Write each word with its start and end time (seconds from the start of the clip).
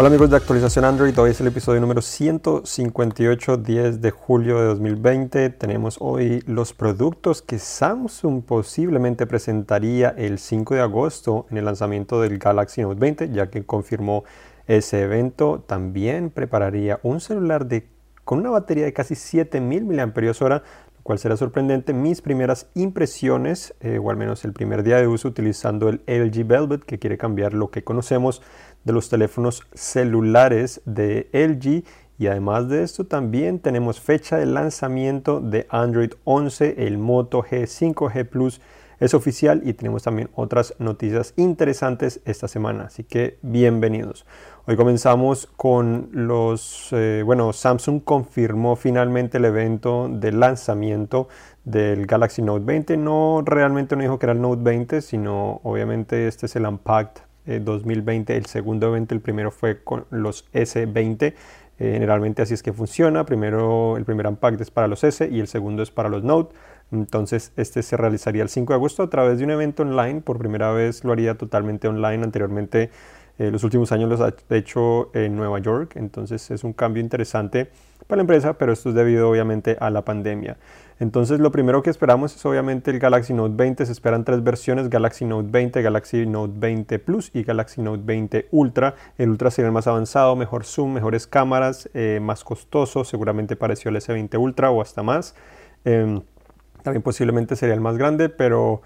Hola 0.00 0.08
amigos 0.08 0.30
de 0.30 0.38
actualización 0.38 0.86
Android, 0.86 1.18
hoy 1.18 1.32
es 1.32 1.42
el 1.42 1.48
episodio 1.48 1.78
número 1.78 2.00
158, 2.00 3.58
10 3.58 4.00
de 4.00 4.10
julio 4.10 4.58
de 4.58 4.64
2020. 4.64 5.50
Tenemos 5.50 5.98
hoy 6.00 6.42
los 6.46 6.72
productos 6.72 7.42
que 7.42 7.58
Samsung 7.58 8.42
posiblemente 8.42 9.26
presentaría 9.26 10.08
el 10.16 10.38
5 10.38 10.76
de 10.76 10.80
agosto 10.80 11.44
en 11.50 11.58
el 11.58 11.66
lanzamiento 11.66 12.18
del 12.18 12.38
Galaxy 12.38 12.80
Note 12.80 12.98
20, 12.98 13.28
ya 13.28 13.50
que 13.50 13.66
confirmó 13.66 14.24
ese 14.66 15.02
evento. 15.02 15.62
También 15.66 16.30
prepararía 16.30 16.98
un 17.02 17.20
celular 17.20 17.66
de, 17.66 17.86
con 18.24 18.38
una 18.38 18.48
batería 18.48 18.86
de 18.86 18.94
casi 18.94 19.14
7000 19.14 19.84
mAh, 19.84 20.62
lo 21.00 21.02
cual 21.02 21.18
será 21.18 21.36
sorprendente. 21.36 21.92
Mis 21.92 22.22
primeras 22.22 22.68
impresiones, 22.74 23.74
eh, 23.80 23.98
o 23.98 24.10
al 24.10 24.16
menos 24.16 24.46
el 24.46 24.54
primer 24.54 24.82
día 24.82 24.96
de 24.96 25.06
uso 25.06 25.28
utilizando 25.28 25.90
el 25.90 26.02
LG 26.06 26.46
Velvet, 26.46 26.84
que 26.84 26.98
quiere 26.98 27.18
cambiar 27.18 27.52
lo 27.52 27.70
que 27.70 27.84
conocemos 27.84 28.40
de 28.84 28.92
los 28.92 29.08
teléfonos 29.08 29.62
celulares 29.74 30.80
de 30.84 31.28
LG 31.32 31.84
y 32.18 32.26
además 32.26 32.68
de 32.68 32.82
esto 32.82 33.06
también 33.06 33.60
tenemos 33.60 33.98
fecha 33.98 34.36
de 34.36 34.44
lanzamiento 34.44 35.40
de 35.40 35.66
Android 35.70 36.12
11, 36.24 36.86
el 36.86 36.98
Moto 36.98 37.42
G 37.42 37.62
5G 37.62 38.28
Plus 38.28 38.60
es 38.98 39.14
oficial 39.14 39.62
y 39.64 39.72
tenemos 39.72 40.02
también 40.02 40.28
otras 40.34 40.74
noticias 40.78 41.32
interesantes 41.36 42.20
esta 42.26 42.46
semana, 42.46 42.84
así 42.84 43.02
que 43.02 43.38
bienvenidos. 43.40 44.26
Hoy 44.66 44.76
comenzamos 44.76 45.48
con 45.56 46.10
los, 46.12 46.88
eh, 46.92 47.22
bueno, 47.24 47.54
Samsung 47.54 48.04
confirmó 48.04 48.76
finalmente 48.76 49.38
el 49.38 49.46
evento 49.46 50.08
de 50.10 50.32
lanzamiento 50.32 51.28
del 51.64 52.04
Galaxy 52.04 52.42
Note 52.42 52.66
20, 52.66 52.98
no 52.98 53.42
realmente 53.42 53.96
no 53.96 54.02
dijo 54.02 54.18
que 54.18 54.26
era 54.26 54.34
el 54.34 54.42
Note 54.42 54.62
20, 54.62 55.00
sino 55.00 55.60
obviamente 55.64 56.28
este 56.28 56.44
es 56.44 56.56
el 56.56 56.66
Unpacked 56.66 57.29
2020, 57.46 58.32
eh, 58.32 58.36
el 58.36 58.46
segundo 58.46 58.88
evento, 58.88 59.14
el 59.14 59.20
primero 59.20 59.50
fue 59.50 59.82
con 59.82 60.06
los 60.10 60.50
S20. 60.52 61.34
Eh, 61.80 61.92
generalmente 61.94 62.42
así 62.42 62.54
es 62.54 62.62
que 62.62 62.72
funciona. 62.72 63.24
Primero, 63.24 63.96
el 63.96 64.04
primer 64.04 64.26
unpack 64.26 64.60
es 64.60 64.70
para 64.70 64.86
los 64.86 65.02
S 65.02 65.26
y 65.30 65.40
el 65.40 65.48
segundo 65.48 65.82
es 65.82 65.90
para 65.90 66.08
los 66.08 66.22
Note. 66.22 66.54
Entonces, 66.92 67.52
este 67.56 67.82
se 67.82 67.96
realizaría 67.96 68.42
el 68.42 68.48
5 68.48 68.72
de 68.72 68.76
agosto 68.76 69.02
a 69.02 69.10
través 69.10 69.38
de 69.38 69.44
un 69.44 69.50
evento 69.50 69.82
online. 69.82 70.20
Por 70.20 70.38
primera 70.38 70.72
vez 70.72 71.04
lo 71.04 71.12
haría 71.12 71.38
totalmente 71.38 71.88
online. 71.88 72.22
Anteriormente, 72.22 72.90
eh, 73.38 73.50
los 73.50 73.64
últimos 73.64 73.92
años 73.92 74.10
los 74.10 74.20
ha 74.20 74.34
hecho 74.50 75.10
en 75.14 75.36
Nueva 75.36 75.58
York. 75.60 75.92
Entonces, 75.96 76.50
es 76.50 76.64
un 76.64 76.74
cambio 76.74 77.02
interesante 77.02 77.70
para 78.10 78.18
la 78.18 78.22
empresa, 78.22 78.54
pero 78.54 78.72
esto 78.72 78.90
es 78.90 78.94
debido 78.94 79.30
obviamente 79.30 79.76
a 79.80 79.88
la 79.88 80.04
pandemia. 80.04 80.58
Entonces 81.00 81.40
lo 81.40 81.50
primero 81.50 81.82
que 81.82 81.88
esperamos 81.88 82.36
es 82.36 82.44
obviamente 82.44 82.90
el 82.90 82.98
Galaxy 82.98 83.32
Note 83.32 83.54
20, 83.56 83.86
se 83.86 83.92
esperan 83.92 84.22
tres 84.22 84.44
versiones, 84.44 84.90
Galaxy 84.90 85.24
Note 85.24 85.48
20, 85.50 85.80
Galaxy 85.80 86.26
Note 86.26 86.52
20 86.56 86.98
Plus 86.98 87.30
y 87.32 87.42
Galaxy 87.42 87.80
Note 87.80 88.02
20 88.04 88.48
Ultra. 88.50 88.94
El 89.16 89.30
Ultra 89.30 89.50
sería 89.50 89.68
el 89.68 89.72
más 89.72 89.86
avanzado, 89.86 90.36
mejor 90.36 90.64
zoom, 90.64 90.92
mejores 90.92 91.26
cámaras, 91.26 91.88
eh, 91.94 92.18
más 92.20 92.44
costoso, 92.44 93.04
seguramente 93.04 93.56
pareció 93.56 93.88
el 93.88 93.96
S20 93.96 94.38
Ultra 94.38 94.70
o 94.70 94.82
hasta 94.82 95.02
más. 95.02 95.34
Em, 95.86 96.20
también 96.82 97.02
posiblemente 97.02 97.56
sería 97.56 97.74
el 97.74 97.80
más 97.80 97.96
grande, 97.96 98.28
pero 98.28 98.82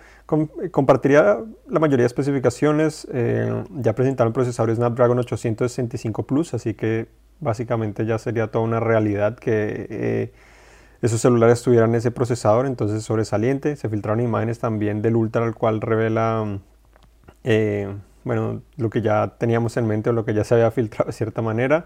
compartiría 0.70 1.38
la 1.68 1.80
mayoría 1.80 2.04
de 2.04 2.08
especificaciones. 2.08 3.08
Eh, 3.12 3.64
ya 3.70 3.94
presentaron 3.94 4.32
procesadores 4.32 4.76
Snapdragon 4.76 5.18
865 5.18 6.22
Plus, 6.24 6.54
así 6.54 6.74
que 6.74 7.08
básicamente 7.40 8.06
ya 8.06 8.18
sería 8.18 8.48
toda 8.48 8.64
una 8.64 8.80
realidad 8.80 9.36
que... 9.36 9.86
Eh, 9.90 10.32
esos 11.04 11.20
celulares 11.20 11.62
tuvieran 11.62 11.94
ese 11.94 12.10
procesador, 12.10 12.64
entonces 12.64 13.04
sobresaliente. 13.04 13.76
Se 13.76 13.90
filtraron 13.90 14.20
imágenes 14.20 14.58
también 14.58 15.02
del 15.02 15.16
Ultra, 15.16 15.44
el 15.44 15.54
cual 15.54 15.82
revela, 15.82 16.60
eh, 17.42 17.94
bueno, 18.24 18.62
lo 18.78 18.88
que 18.88 19.02
ya 19.02 19.34
teníamos 19.36 19.76
en 19.76 19.86
mente 19.86 20.08
o 20.08 20.12
lo 20.14 20.24
que 20.24 20.32
ya 20.32 20.44
se 20.44 20.54
había 20.54 20.70
filtrado 20.70 21.08
de 21.08 21.12
cierta 21.12 21.42
manera. 21.42 21.84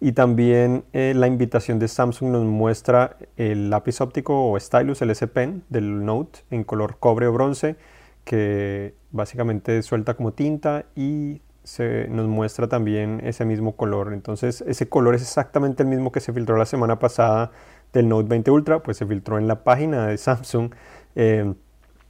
Y 0.00 0.10
también 0.10 0.82
eh, 0.92 1.12
la 1.14 1.28
invitación 1.28 1.78
de 1.78 1.86
Samsung 1.86 2.30
nos 2.30 2.44
muestra 2.46 3.16
el 3.36 3.70
lápiz 3.70 4.00
óptico 4.00 4.50
o 4.50 4.58
stylus, 4.58 5.02
el 5.02 5.10
S 5.10 5.24
Pen 5.28 5.62
del 5.68 6.04
Note 6.04 6.40
en 6.50 6.64
color 6.64 6.96
cobre 6.98 7.28
o 7.28 7.32
bronce, 7.32 7.76
que 8.24 8.96
básicamente 9.12 9.82
suelta 9.82 10.14
como 10.14 10.32
tinta 10.32 10.84
y 10.96 11.42
se 11.68 12.08
nos 12.08 12.26
muestra 12.26 12.66
también 12.66 13.20
ese 13.24 13.44
mismo 13.44 13.76
color. 13.76 14.14
Entonces 14.14 14.64
ese 14.66 14.88
color 14.88 15.14
es 15.14 15.20
exactamente 15.20 15.82
el 15.82 15.88
mismo 15.90 16.10
que 16.10 16.20
se 16.20 16.32
filtró 16.32 16.56
la 16.56 16.64
semana 16.64 16.98
pasada 16.98 17.50
del 17.92 18.08
Note 18.08 18.26
20 18.26 18.50
Ultra, 18.50 18.82
pues 18.82 18.96
se 18.96 19.04
filtró 19.04 19.36
en 19.36 19.46
la 19.46 19.64
página 19.64 20.06
de 20.06 20.16
Samsung. 20.18 20.72
Eh, 21.14 21.52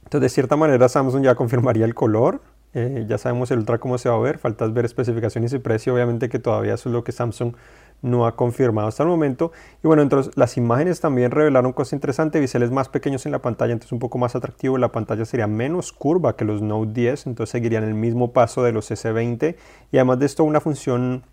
entonces, 0.03 0.21
de 0.21 0.29
cierta 0.29 0.55
manera, 0.55 0.87
Samsung 0.87 1.23
ya 1.23 1.35
confirmaría 1.35 1.83
el 1.83 1.93
color. 1.93 2.41
Eh, 2.73 3.05
ya 3.07 3.17
sabemos 3.17 3.51
el 3.51 3.59
Ultra 3.59 3.79
cómo 3.79 3.97
se 3.97 4.07
va 4.07 4.15
a 4.15 4.19
ver, 4.19 4.37
faltas 4.37 4.71
ver 4.73 4.85
especificaciones 4.85 5.51
y 5.51 5.59
precio, 5.59 5.93
obviamente 5.93 6.29
que 6.29 6.39
todavía 6.39 6.75
eso 6.75 6.87
es 6.87 6.93
lo 6.93 7.03
que 7.03 7.11
Samsung 7.11 7.55
no 8.01 8.25
ha 8.25 8.35
confirmado 8.35 8.87
hasta 8.87 9.03
el 9.03 9.09
momento. 9.09 9.51
Y 9.83 9.87
bueno, 9.87 10.01
entonces 10.01 10.35
las 10.37 10.57
imágenes 10.57 10.99
también 10.99 11.31
revelaron 11.31 11.73
cosas 11.73 11.93
interesantes, 11.93 12.41
biseles 12.41 12.71
más 12.71 12.89
pequeños 12.89 13.25
en 13.25 13.31
la 13.31 13.39
pantalla, 13.39 13.73
entonces 13.73 13.91
un 13.91 13.99
poco 13.99 14.17
más 14.17 14.35
atractivo, 14.35 14.77
la 14.77 14.91
pantalla 14.91 15.25
sería 15.25 15.47
menos 15.47 15.91
curva 15.91 16.35
que 16.35 16.45
los 16.45 16.61
Note 16.61 16.93
10, 16.93 17.27
entonces 17.27 17.51
seguirían 17.51 17.83
el 17.83 17.93
mismo 17.93 18.31
paso 18.31 18.63
de 18.63 18.71
los 18.71 18.91
S20 18.91 19.55
y 19.91 19.97
además 19.97 20.19
de 20.19 20.25
esto 20.25 20.43
una 20.43 20.61
función 20.61 21.23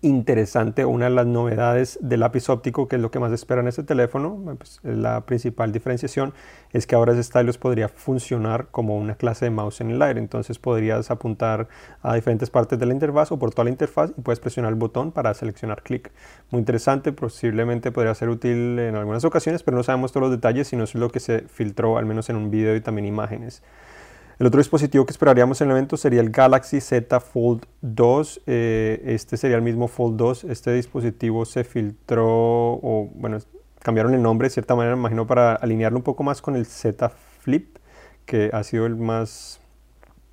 interesante, 0.00 0.84
una 0.84 1.06
de 1.06 1.10
las 1.10 1.26
novedades 1.26 1.98
del 2.00 2.20
lápiz 2.20 2.48
óptico, 2.48 2.86
que 2.86 2.96
es 2.96 3.02
lo 3.02 3.10
que 3.10 3.18
más 3.18 3.32
espera 3.32 3.60
en 3.60 3.68
este 3.68 3.82
teléfono, 3.82 4.56
pues, 4.56 4.80
la 4.84 5.22
principal 5.22 5.72
diferenciación 5.72 6.32
es 6.72 6.86
que 6.86 6.94
ahora 6.94 7.12
ese 7.12 7.24
stylus 7.24 7.58
podría 7.58 7.88
funcionar 7.88 8.68
como 8.70 8.96
una 8.96 9.16
clase 9.16 9.46
de 9.46 9.50
mouse 9.50 9.80
en 9.80 9.90
el 9.90 10.00
aire, 10.00 10.20
entonces 10.20 10.58
podrías 10.58 11.10
apuntar 11.10 11.68
a 12.02 12.14
diferentes 12.14 12.48
partes 12.48 12.78
de 12.78 12.86
la 12.86 12.92
interfaz 12.92 13.32
o 13.32 13.38
por 13.38 13.50
toda 13.50 13.64
la 13.64 13.70
interfaz 13.70 14.12
y 14.16 14.20
puedes 14.20 14.38
presionar 14.38 14.72
el 14.72 14.78
botón 14.78 15.10
para 15.10 15.34
seleccionar 15.34 15.82
clic. 15.82 16.12
Muy 16.50 16.60
interesante, 16.60 17.12
posiblemente 17.12 17.90
podría 17.90 18.14
ser 18.14 18.28
útil 18.28 18.78
en 18.78 18.94
algunas 18.94 19.24
ocasiones, 19.24 19.62
pero 19.64 19.76
no 19.76 19.82
sabemos 19.82 20.12
todos 20.12 20.28
los 20.28 20.30
detalles, 20.30 20.68
sino 20.68 20.84
es 20.84 20.94
lo 20.94 21.10
que 21.10 21.20
se 21.20 21.40
filtró 21.48 21.98
al 21.98 22.06
menos 22.06 22.30
en 22.30 22.36
un 22.36 22.50
video 22.50 22.76
y 22.76 22.80
también 22.80 23.06
imágenes. 23.06 23.62
El 24.38 24.46
otro 24.46 24.58
dispositivo 24.58 25.04
que 25.04 25.10
esperaríamos 25.10 25.60
en 25.60 25.68
el 25.68 25.72
evento 25.72 25.96
sería 25.96 26.20
el 26.20 26.30
Galaxy 26.30 26.80
Z 26.80 27.18
Fold 27.18 27.66
2. 27.80 28.42
Eh, 28.46 29.02
este 29.06 29.36
sería 29.36 29.56
el 29.56 29.62
mismo 29.62 29.88
Fold 29.88 30.16
2. 30.16 30.44
Este 30.44 30.72
dispositivo 30.72 31.44
se 31.44 31.64
filtró, 31.64 32.24
o 32.28 33.10
bueno, 33.16 33.38
cambiaron 33.80 34.14
el 34.14 34.22
nombre 34.22 34.46
de 34.46 34.50
cierta 34.50 34.76
manera, 34.76 34.94
me 34.94 35.00
imagino, 35.00 35.26
para 35.26 35.54
alinearlo 35.54 35.98
un 35.98 36.04
poco 36.04 36.22
más 36.22 36.40
con 36.40 36.54
el 36.54 36.66
Z 36.66 37.08
Flip, 37.40 37.78
que 38.26 38.50
ha 38.52 38.62
sido 38.62 38.86
el 38.86 38.94
más 38.94 39.60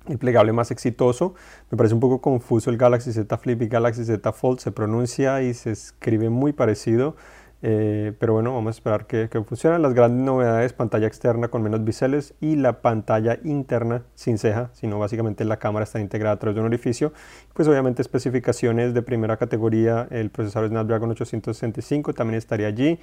el 0.08 0.18
plegable 0.18 0.52
más 0.52 0.70
exitoso. 0.70 1.34
Me 1.72 1.76
parece 1.76 1.94
un 1.94 2.00
poco 2.00 2.20
confuso 2.20 2.70
el 2.70 2.76
Galaxy 2.76 3.12
Z 3.12 3.36
Flip 3.38 3.60
y 3.62 3.66
Galaxy 3.66 4.04
Z 4.04 4.32
Fold. 4.32 4.60
Se 4.60 4.70
pronuncia 4.70 5.42
y 5.42 5.52
se 5.52 5.72
escribe 5.72 6.30
muy 6.30 6.52
parecido. 6.52 7.16
Eh, 7.62 8.12
pero 8.18 8.34
bueno, 8.34 8.52
vamos 8.52 8.68
a 8.68 8.76
esperar 8.76 9.06
que, 9.06 9.28
que 9.28 9.42
funcionen. 9.42 9.82
Las 9.82 9.94
grandes 9.94 10.24
novedades, 10.24 10.72
pantalla 10.72 11.06
externa 11.06 11.48
con 11.48 11.62
menos 11.62 11.84
biseles 11.84 12.34
y 12.40 12.56
la 12.56 12.80
pantalla 12.82 13.38
interna 13.44 14.02
sin 14.14 14.38
ceja, 14.38 14.70
sino 14.72 14.98
básicamente 14.98 15.44
la 15.44 15.58
cámara 15.58 15.84
está 15.84 16.00
integrada 16.00 16.34
a 16.34 16.38
través 16.38 16.54
de 16.54 16.60
un 16.60 16.66
orificio. 16.66 17.12
Pues 17.54 17.66
obviamente 17.68 18.02
especificaciones 18.02 18.94
de 18.94 19.02
primera 19.02 19.36
categoría, 19.36 20.06
el 20.10 20.30
procesador 20.30 20.68
Snapdragon 20.68 21.10
865 21.10 22.12
también 22.12 22.38
estaría 22.38 22.66
allí 22.66 22.98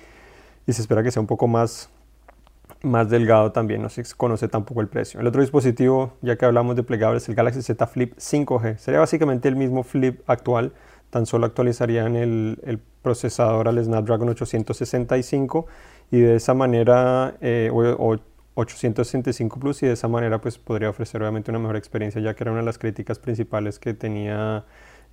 y 0.67 0.73
se 0.73 0.81
espera 0.81 1.03
que 1.03 1.11
sea 1.11 1.21
un 1.21 1.27
poco 1.27 1.47
más 1.47 1.89
más 2.83 3.09
delgado 3.09 3.51
también, 3.51 3.81
no 3.81 3.89
se 3.89 4.03
conoce 4.15 4.47
tampoco 4.49 4.81
el 4.81 4.87
precio. 4.87 5.19
El 5.19 5.27
otro 5.27 5.41
dispositivo, 5.41 6.13
ya 6.21 6.35
que 6.35 6.45
hablamos 6.45 6.75
de 6.75 6.83
plegables, 6.83 7.27
el 7.29 7.35
Galaxy 7.35 7.61
Z 7.61 7.87
Flip 7.87 8.13
5G. 8.17 8.77
Sería 8.77 8.99
básicamente 8.99 9.47
el 9.47 9.55
mismo 9.55 9.83
Flip 9.83 10.21
actual, 10.27 10.73
tan 11.13 11.27
solo 11.27 11.45
actualizarían 11.45 12.15
el, 12.15 12.59
el 12.65 12.79
procesador 12.79 13.67
al 13.67 13.83
Snapdragon 13.83 14.29
865 14.29 15.67
y 16.09 16.21
de 16.21 16.37
esa 16.37 16.55
manera, 16.55 17.35
eh, 17.39 17.69
o, 17.71 18.17
865 18.55 19.59
Plus 19.59 19.83
y 19.83 19.87
de 19.87 19.93
esa 19.93 20.07
manera 20.07 20.41
pues 20.41 20.57
podría 20.57 20.89
ofrecer 20.89 21.21
obviamente 21.21 21.51
una 21.51 21.59
mejor 21.59 21.75
experiencia 21.75 22.19
ya 22.19 22.33
que 22.35 22.43
era 22.43 22.51
una 22.51 22.61
de 22.61 22.65
las 22.65 22.79
críticas 22.79 23.19
principales 23.19 23.77
que 23.77 23.93
tenía 23.93 24.65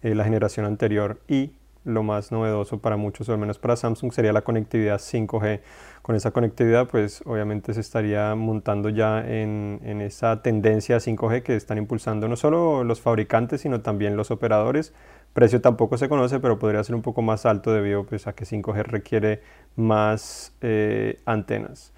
eh, 0.02 0.14
la 0.14 0.24
generación 0.24 0.64
anterior 0.64 1.20
y 1.28 1.52
lo 1.84 2.02
más 2.02 2.30
novedoso 2.32 2.78
para 2.78 2.96
muchos, 2.96 3.28
o 3.28 3.32
al 3.32 3.38
menos 3.38 3.58
para 3.58 3.76
Samsung, 3.76 4.12
sería 4.12 4.32
la 4.32 4.42
conectividad 4.42 4.98
5G. 4.98 5.60
Con 6.02 6.14
esa 6.14 6.30
conectividad, 6.30 6.88
pues 6.88 7.22
obviamente 7.24 7.72
se 7.72 7.80
estaría 7.80 8.34
montando 8.34 8.90
ya 8.90 9.20
en, 9.26 9.80
en, 9.84 10.00
esa 10.02 10.42
tendencia 10.42 10.98
5G 10.98 11.42
que 11.42 11.56
están 11.56 11.78
impulsando 11.78 12.28
no 12.28 12.36
solo 12.36 12.84
los 12.84 13.00
fabricantes, 13.00 13.62
sino 13.62 13.80
también 13.80 14.16
los 14.16 14.30
operadores. 14.30 14.92
Precio 15.32 15.60
tampoco 15.60 15.96
se 15.96 16.08
conoce, 16.08 16.40
pero 16.40 16.58
podría 16.58 16.82
ser 16.82 16.94
un 16.94 17.02
poco 17.02 17.22
más 17.22 17.46
alto 17.46 17.72
debido 17.72 18.04
pues, 18.04 18.26
a 18.26 18.32
que 18.32 18.44
5G 18.44 18.82
requiere 18.82 19.42
más 19.76 20.52
eh, 20.60 21.20
antenas. 21.24 21.92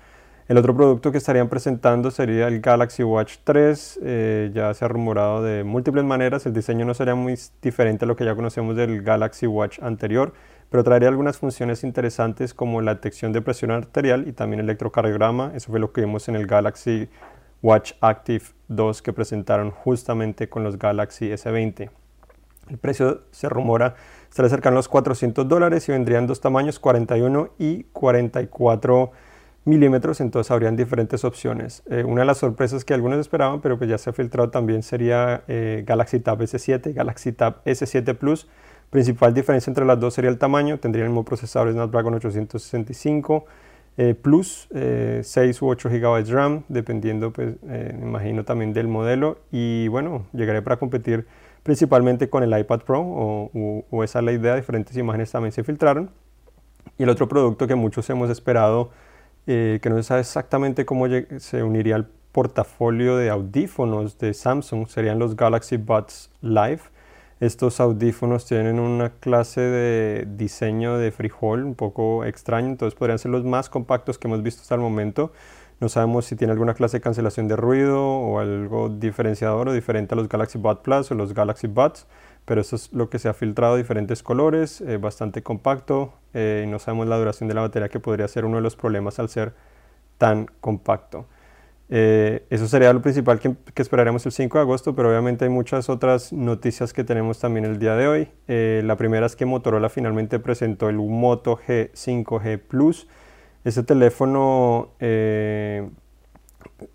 El 0.49 0.59
otro 0.59 0.77
producto 0.77 1.13
que 1.13 1.19
estarían 1.19 1.49
presentando 1.49 2.11
sería 2.11 2.49
el 2.49 2.61
Galaxy 2.61 3.03
Watch 3.03 3.37
3. 3.45 4.01
Eh, 4.03 4.51
ya 4.53 4.75
se 4.75 4.85
ha 4.85 4.89
rumorado 4.89 5.43
de 5.43 5.65
múltiples 5.65 6.05
maneras. 6.05 6.45
El 6.45 6.53
diseño 6.53 6.85
no 6.85 6.93
sería 6.93 7.15
muy 7.15 7.39
diferente 7.63 8.05
a 8.05 8.09
lo 8.09 8.17
que 8.17 8.25
ya 8.27 8.35
conocemos 8.35 8.77
del 8.77 9.03
Galaxy 9.03 9.47
Watch 9.47 9.79
anterior, 9.81 10.35
pero 10.69 10.85
traería 10.85 11.09
algunas 11.09 11.39
funciones 11.39 11.85
interesantes 11.85 12.53
como 12.53 12.83
la 12.83 12.97
detección 12.97 13.33
de 13.33 13.41
presión 13.41 13.71
arterial 13.71 14.29
y 14.29 14.33
también 14.33 14.61
electrocardiograma. 14.61 15.53
Eso 15.55 15.71
fue 15.71 15.81
lo 15.81 15.93
que 15.93 16.03
vimos 16.03 16.29
en 16.29 16.37
el 16.37 16.47
Galaxy 16.47 17.09
Watch 17.63 17.93
Active 18.01 18.45
2 18.69 19.01
que 19.01 19.13
presentaron 19.13 19.71
justamente 19.71 20.49
con 20.49 20.65
los 20.65 20.79
Galaxy 20.79 21.31
S20. 21.31 22.02
El 22.73 22.79
precio 22.79 23.21
se 23.33 23.51
rumora 23.51 23.97
estará 24.31 24.49
cercano 24.49 24.77
a 24.77 24.79
los 24.79 24.89
400 24.89 25.47
dólares 25.47 25.87
y 25.91 25.93
vendrían 25.93 26.27
dos 26.27 26.41
tamaños, 26.41 26.79
41 26.79 27.51
y 27.59 27.85
44 27.93 29.13
milímetros, 29.67 30.23
entonces 30.23 30.51
habrían 30.51 30.75
diferentes 30.75 31.23
opciones. 31.23 31.83
Eh, 31.91 32.03
una 32.03 32.23
de 32.23 32.27
las 32.27 32.39
sorpresas 32.39 32.83
que 32.87 32.95
algunos 32.95 33.19
esperaban, 33.19 33.61
pero 33.61 33.79
que 33.79 33.87
ya 33.87 33.99
se 33.99 34.09
ha 34.09 34.15
filtrado 34.15 34.49
también 34.49 34.83
sería 34.83 35.43
eh, 35.49 35.85
Galaxy 35.87 36.19
Tab 36.21 36.39
S7, 36.41 36.95
Galaxy 36.95 37.33
Tab 37.33 37.63
S7 37.65 38.17
Plus. 38.17 38.49
Principal 38.89 39.35
diferencia 39.35 39.71
entre 39.71 39.85
las 39.85 40.01
dos 40.01 40.15
sería 40.15 40.31
el 40.31 40.39
tamaño, 40.39 40.79
tendría 40.79 41.05
el 41.05 41.11
mismo 41.11 41.27
procesador 41.27 41.71
Snapdragon 41.71 42.15
865 42.15 43.45
eh, 43.99 44.15
Plus, 44.15 44.67
6 44.71 45.61
u 45.61 45.69
8 45.69 45.91
GB 45.91 46.31
RAM, 46.31 46.63
dependiendo, 46.69 47.35
pues, 47.35 47.57
imagino 48.03 48.47
también 48.47 48.73
del 48.73 48.89
modelo. 48.89 49.37
Y 49.51 49.89
bueno, 49.89 50.25
llegaré 50.33 50.63
para 50.63 50.79
competir 50.79 51.27
principalmente 51.63 52.29
con 52.29 52.43
el 52.43 52.59
iPad 52.59 52.81
Pro, 52.81 53.01
o, 53.01 53.85
o 53.91 54.05
esa 54.05 54.19
es 54.19 54.25
la 54.25 54.33
idea, 54.33 54.57
diferentes 54.57 54.97
imágenes 54.97 55.31
también 55.31 55.53
se 55.53 55.65
filtraron. 55.65 56.11
Y 56.99 57.05
el 57.05 57.09
otro 57.09 57.29
producto 57.29 57.67
que 57.67 57.75
muchos 57.75 58.09
hemos 58.11 58.31
esperado, 58.31 58.91
eh, 59.47 59.81
que 59.83 59.91
no 59.91 59.97
se 59.97 60.03
sabe 60.05 60.21
exactamente 60.21 60.85
cómo 60.85 61.07
se 61.39 61.63
uniría 61.63 61.97
al 61.97 62.09
portafolio 62.33 63.17
de 63.17 63.31
audífonos 63.31 64.19
de 64.19 64.35
Samsung, 64.35 64.87
serían 64.89 65.19
los 65.19 65.37
Galaxy 65.37 65.77
Buds 65.77 66.31
Live. 66.41 66.81
Estos 67.41 67.81
audífonos 67.81 68.47
tienen 68.47 68.79
una 68.79 69.11
clase 69.11 69.61
de 69.61 70.29
diseño 70.37 70.97
de 70.97 71.11
frijol 71.11 71.65
un 71.65 71.75
poco 71.75 72.25
extraño, 72.25 72.69
entonces 72.69 72.97
podrían 72.97 73.19
ser 73.19 73.33
los 73.33 73.45
más 73.45 73.69
compactos 73.69 74.17
que 74.17 74.29
hemos 74.29 74.43
visto 74.43 74.63
hasta 74.63 74.77
el 74.77 74.81
momento. 74.81 75.33
No 75.83 75.89
sabemos 75.89 76.27
si 76.27 76.37
tiene 76.37 76.53
alguna 76.53 76.75
clase 76.75 76.99
de 76.99 77.01
cancelación 77.01 77.49
de 77.49 77.57
ruido 77.57 78.01
o 78.01 78.39
algo 78.39 78.89
diferenciador 78.89 79.69
o 79.69 79.73
diferente 79.73 80.15
a 80.15 80.17
los 80.17 80.29
Galaxy 80.29 80.57
Buds 80.57 80.79
Plus 80.79 81.11
o 81.11 81.17
los 81.17 81.35
Galaxy 81.35 81.67
Buds 81.67 82.07
pero 82.45 82.61
eso 82.61 82.77
es 82.77 82.93
lo 82.93 83.11
que 83.11 83.19
se 83.19 83.29
ha 83.29 83.35
filtrado, 83.35 83.77
diferentes 83.77 84.23
colores, 84.23 84.81
eh, 84.81 84.97
bastante 84.97 85.43
compacto 85.43 86.15
eh, 86.35 86.63
y 86.65 86.71
no 86.71 86.79
sabemos 86.79 87.09
la 87.09 87.17
duración 87.17 87.49
de 87.49 87.55
la 87.55 87.63
batería 87.63 87.89
que 87.89 87.99
podría 87.99 88.29
ser 88.29 88.45
uno 88.45 88.59
de 88.59 88.63
los 88.63 88.77
problemas 88.77 89.19
al 89.19 89.29
ser 89.29 89.55
tan 90.19 90.47
compacto. 90.61 91.27
Eh, 91.91 92.47
eso 92.49 92.69
sería 92.69 92.93
lo 92.93 93.03
principal 93.03 93.41
que, 93.41 93.55
que, 93.75 93.83
esperaremos 93.83 94.25
el 94.25 94.31
5 94.31 94.59
de 94.59 94.63
agosto, 94.63 94.95
pero 94.95 95.09
obviamente 95.11 95.47
hay 95.47 95.51
muchas 95.51 95.91
otras 95.91 96.33
noticias 96.33 96.93
que 96.93 97.03
tenemos 97.03 97.41
también 97.41 97.65
el 97.65 97.81
día 97.81 97.97
de 97.97 98.07
hoy. 98.07 98.29
la 98.47 98.97
primera 98.97 99.27
es 99.27 99.35
que 99.35 99.47
Motorola 99.47 99.89
finalmente 99.89 100.39
presentó 100.39 100.89
el 100.89 100.97
Moto 100.97 101.59
G5G 101.59 102.61
Plus. 102.61 103.09
Ese 103.65 103.83
teléfono 103.83 104.91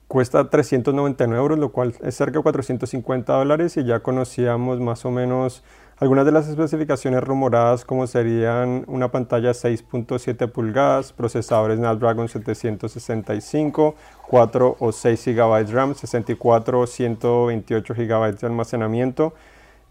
cuesta 0.08 0.50
399 0.50 1.42
euros, 1.42 1.60
lo 1.60 1.72
cual 1.72 1.94
es 2.02 2.16
cerca 2.16 2.40
de 2.40 2.44
450 2.44 3.34
dólares 3.34 3.78
y 3.78 3.84
ya 3.84 4.00
conocíamos 4.00 4.80
más 4.80 5.06
o 5.06 5.12
menos 5.12 5.64
algunas 6.00 6.26
de 6.26 6.32
las 6.32 6.48
especificaciones 6.48 7.24
rumoradas 7.24 7.84
como 7.84 8.06
serían 8.06 8.86
una 8.88 9.12
pantalla 9.12 9.52
6.7 9.52 10.50
pulgadas, 10.52 11.12
procesadores 11.12 11.80
Snapdragon 11.80 12.30
765, 12.30 13.96
4 14.28 14.76
o 14.80 14.92
6 14.92 15.26
GB 15.26 15.72
RAM, 15.72 15.96
64 15.96 16.80
o 16.80 16.88
128 16.88 17.94
GB 17.96 18.38
de 18.38 18.48
almacenamiento, 18.48 19.34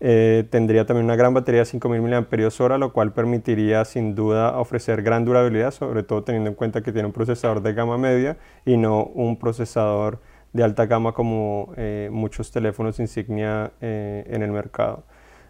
eh, 0.01 0.45
tendría 0.51 0.85
también 0.85 1.07
una 1.07 1.17
gran 1.17 1.33
batería 1.33 1.61
de 1.61 1.65
5000 1.65 2.03
mAh, 2.03 2.79
lo 2.79 2.93
cual 2.93 3.13
permitiría 3.13 3.85
sin 3.85 4.15
duda 4.15 4.59
ofrecer 4.59 5.03
gran 5.03 5.25
durabilidad, 5.25 5.71
sobre 5.71 6.03
todo 6.03 6.23
teniendo 6.23 6.51
en 6.51 6.57
cuenta 6.57 6.83
que 6.83 6.93
tiene 6.93 7.07
un 7.07 7.13
procesador 7.13 7.63
de 7.63 7.73
gama 7.73 7.97
media 7.97 8.37
y 8.65 8.77
no 8.77 9.05
un 9.05 9.39
procesador 9.39 10.21
de 10.53 10.65
alta 10.65 10.87
gama 10.87 11.13
como 11.13 11.73
eh, 11.77 12.09
muchos 12.13 12.51
teléfonos 12.51 12.99
insignia 13.01 13.73
eh, 13.81 14.25
en 14.29 14.43
el 14.43 14.53
mercado. 14.53 15.05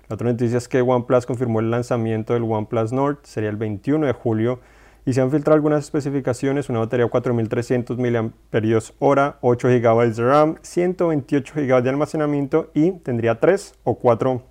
La 0.09 0.15
otra 0.15 0.31
noticia 0.31 0.59
es 0.59 0.69
que 0.69 0.81
OnePlus 0.81 1.27
confirmó 1.27 1.59
el 1.59 1.71
lanzamiento 1.71 2.35
del 2.35 2.45
OnePlus 2.45 2.93
Nord, 2.93 3.19
sería 3.25 3.51
el 3.51 3.57
21 3.57 4.07
de 4.07 4.13
julio 4.13 4.61
y 5.07 5.13
se 5.13 5.21
han 5.21 5.31
filtrado 5.31 5.55
algunas 5.55 5.85
especificaciones, 5.85 6.69
una 6.69 6.81
batería 6.81 7.05
de 7.05 7.11
4300 7.11 7.97
mAh, 7.97 9.37
8 9.41 9.69
GB 9.69 10.15
de 10.15 10.23
RAM, 10.23 10.57
128 10.61 11.55
GB 11.55 11.83
de 11.83 11.89
almacenamiento 11.89 12.71
y 12.75 12.91
tendría 12.91 13.39
3 13.39 13.77
o 13.85 13.95
4 13.95 14.43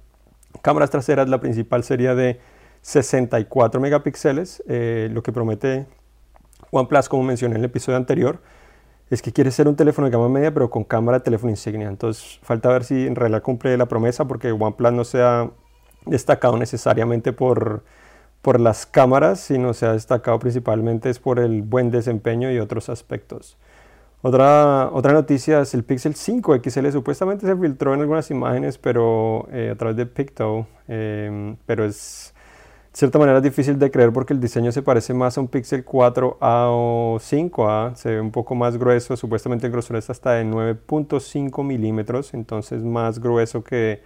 cámaras 0.61 0.89
traseras. 0.89 1.27
La 1.27 1.41
principal 1.41 1.83
sería 1.83 2.15
de 2.15 2.39
64 2.83 3.81
megapíxeles, 3.81 4.63
eh, 4.69 5.09
lo 5.11 5.21
que 5.23 5.33
promete 5.33 5.87
OnePlus, 6.71 7.09
como 7.09 7.23
mencioné 7.23 7.55
en 7.55 7.59
el 7.59 7.65
episodio 7.65 7.97
anterior, 7.97 8.39
es 9.09 9.21
que 9.21 9.33
quiere 9.33 9.51
ser 9.51 9.67
un 9.67 9.75
teléfono 9.75 10.05
de 10.05 10.11
gama 10.11 10.29
media, 10.29 10.53
pero 10.53 10.69
con 10.69 10.85
cámara 10.85 11.17
de 11.17 11.25
teléfono 11.25 11.49
insignia. 11.49 11.89
Entonces, 11.89 12.39
falta 12.43 12.69
ver 12.69 12.85
si 12.85 13.05
en 13.05 13.15
realidad 13.15 13.41
cumple 13.41 13.75
la 13.75 13.87
promesa, 13.87 14.23
porque 14.25 14.53
OnePlus 14.53 14.93
no 14.93 15.03
se 15.03 15.21
ha 15.21 15.51
destacado 16.05 16.55
necesariamente 16.55 17.33
por 17.33 17.83
por 18.45 18.61
las 18.61 18.85
cámaras, 18.85 19.39
sino 19.39 19.73
se 19.73 19.87
ha 19.87 19.93
destacado 19.93 20.37
principalmente 20.37 21.09
es 21.09 21.17
por 21.17 21.39
el 21.39 21.63
buen 21.63 21.89
desempeño 21.89 22.51
y 22.51 22.59
otros 22.59 22.89
aspectos. 22.89 23.57
Otra, 24.21 24.91
otra 24.93 25.13
noticia 25.13 25.61
es 25.61 25.73
el 25.73 25.83
Pixel 25.83 26.13
5 26.13 26.59
XL, 26.63 26.91
supuestamente 26.91 27.47
se 27.47 27.55
filtró 27.55 27.95
en 27.95 28.01
algunas 28.01 28.29
imágenes 28.29 28.77
pero 28.77 29.47
eh, 29.51 29.71
a 29.73 29.75
través 29.75 29.97
de 29.97 30.05
Picto, 30.05 30.67
em, 30.87 31.55
pero 31.65 31.85
es 31.85 32.35
de 32.93 32.99
cierta 32.99 33.17
manera 33.17 33.41
difícil 33.41 33.79
de 33.79 33.89
creer 33.89 34.13
porque 34.13 34.33
el 34.33 34.39
diseño 34.39 34.71
se 34.71 34.83
parece 34.83 35.15
más 35.15 35.39
a 35.39 35.41
un 35.41 35.47
Pixel 35.47 35.83
4A 35.83 36.67
o 36.69 37.17
5A, 37.19 37.95
se 37.95 38.11
ve 38.11 38.21
un 38.21 38.29
poco 38.29 38.53
más 38.53 38.77
grueso, 38.77 39.17
supuestamente 39.17 39.65
el 39.65 39.71
grosor 39.71 39.95
es 39.97 40.11
hasta 40.11 40.33
de 40.33 40.45
9.5 40.45 41.63
milímetros, 41.63 42.35
entonces 42.35 42.83
más 42.83 43.17
grueso 43.17 43.63
que 43.63 44.03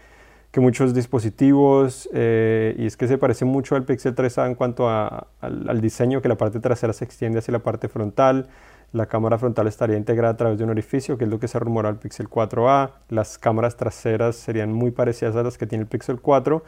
que 0.51 0.59
muchos 0.59 0.93
dispositivos 0.93 2.09
eh, 2.13 2.75
y 2.77 2.87
es 2.87 2.97
que 2.97 3.07
se 3.07 3.17
parece 3.17 3.45
mucho 3.45 3.75
al 3.75 3.83
Pixel 3.85 4.15
3A 4.15 4.47
en 4.47 4.55
cuanto 4.55 4.89
al, 4.89 5.81
diseño, 5.81 6.21
que 6.21 6.27
la 6.27 6.37
parte 6.37 6.59
trasera 6.59 6.93
se 6.93 7.05
extiende 7.05 7.39
hacia 7.39 7.51
la 7.51 7.59
parte 7.59 7.87
frontal, 7.87 8.47
la 8.91 9.05
cámara 9.05 9.37
frontal 9.37 9.67
estaría 9.67 9.97
integrada 9.97 10.33
a 10.33 10.37
través 10.37 10.57
de 10.57 10.63
un 10.63 10.71
orificio, 10.71 11.17
que 11.17 11.25
es 11.25 11.29
lo 11.29 11.39
que 11.39 11.47
se 11.47 11.59
rumora 11.59 11.89
al 11.89 11.99
Pixel 11.99 12.27
4A, 12.27 12.93
las 13.09 13.37
cámaras 13.37 13.77
traseras 13.77 14.35
serían 14.35 14.73
muy 14.73 14.89
parecidas 14.89 15.35
a 15.35 15.43
las 15.43 15.59
que 15.59 15.67
tiene 15.67 15.83
el 15.83 15.87
Pixel 15.87 16.19
4 16.19 16.63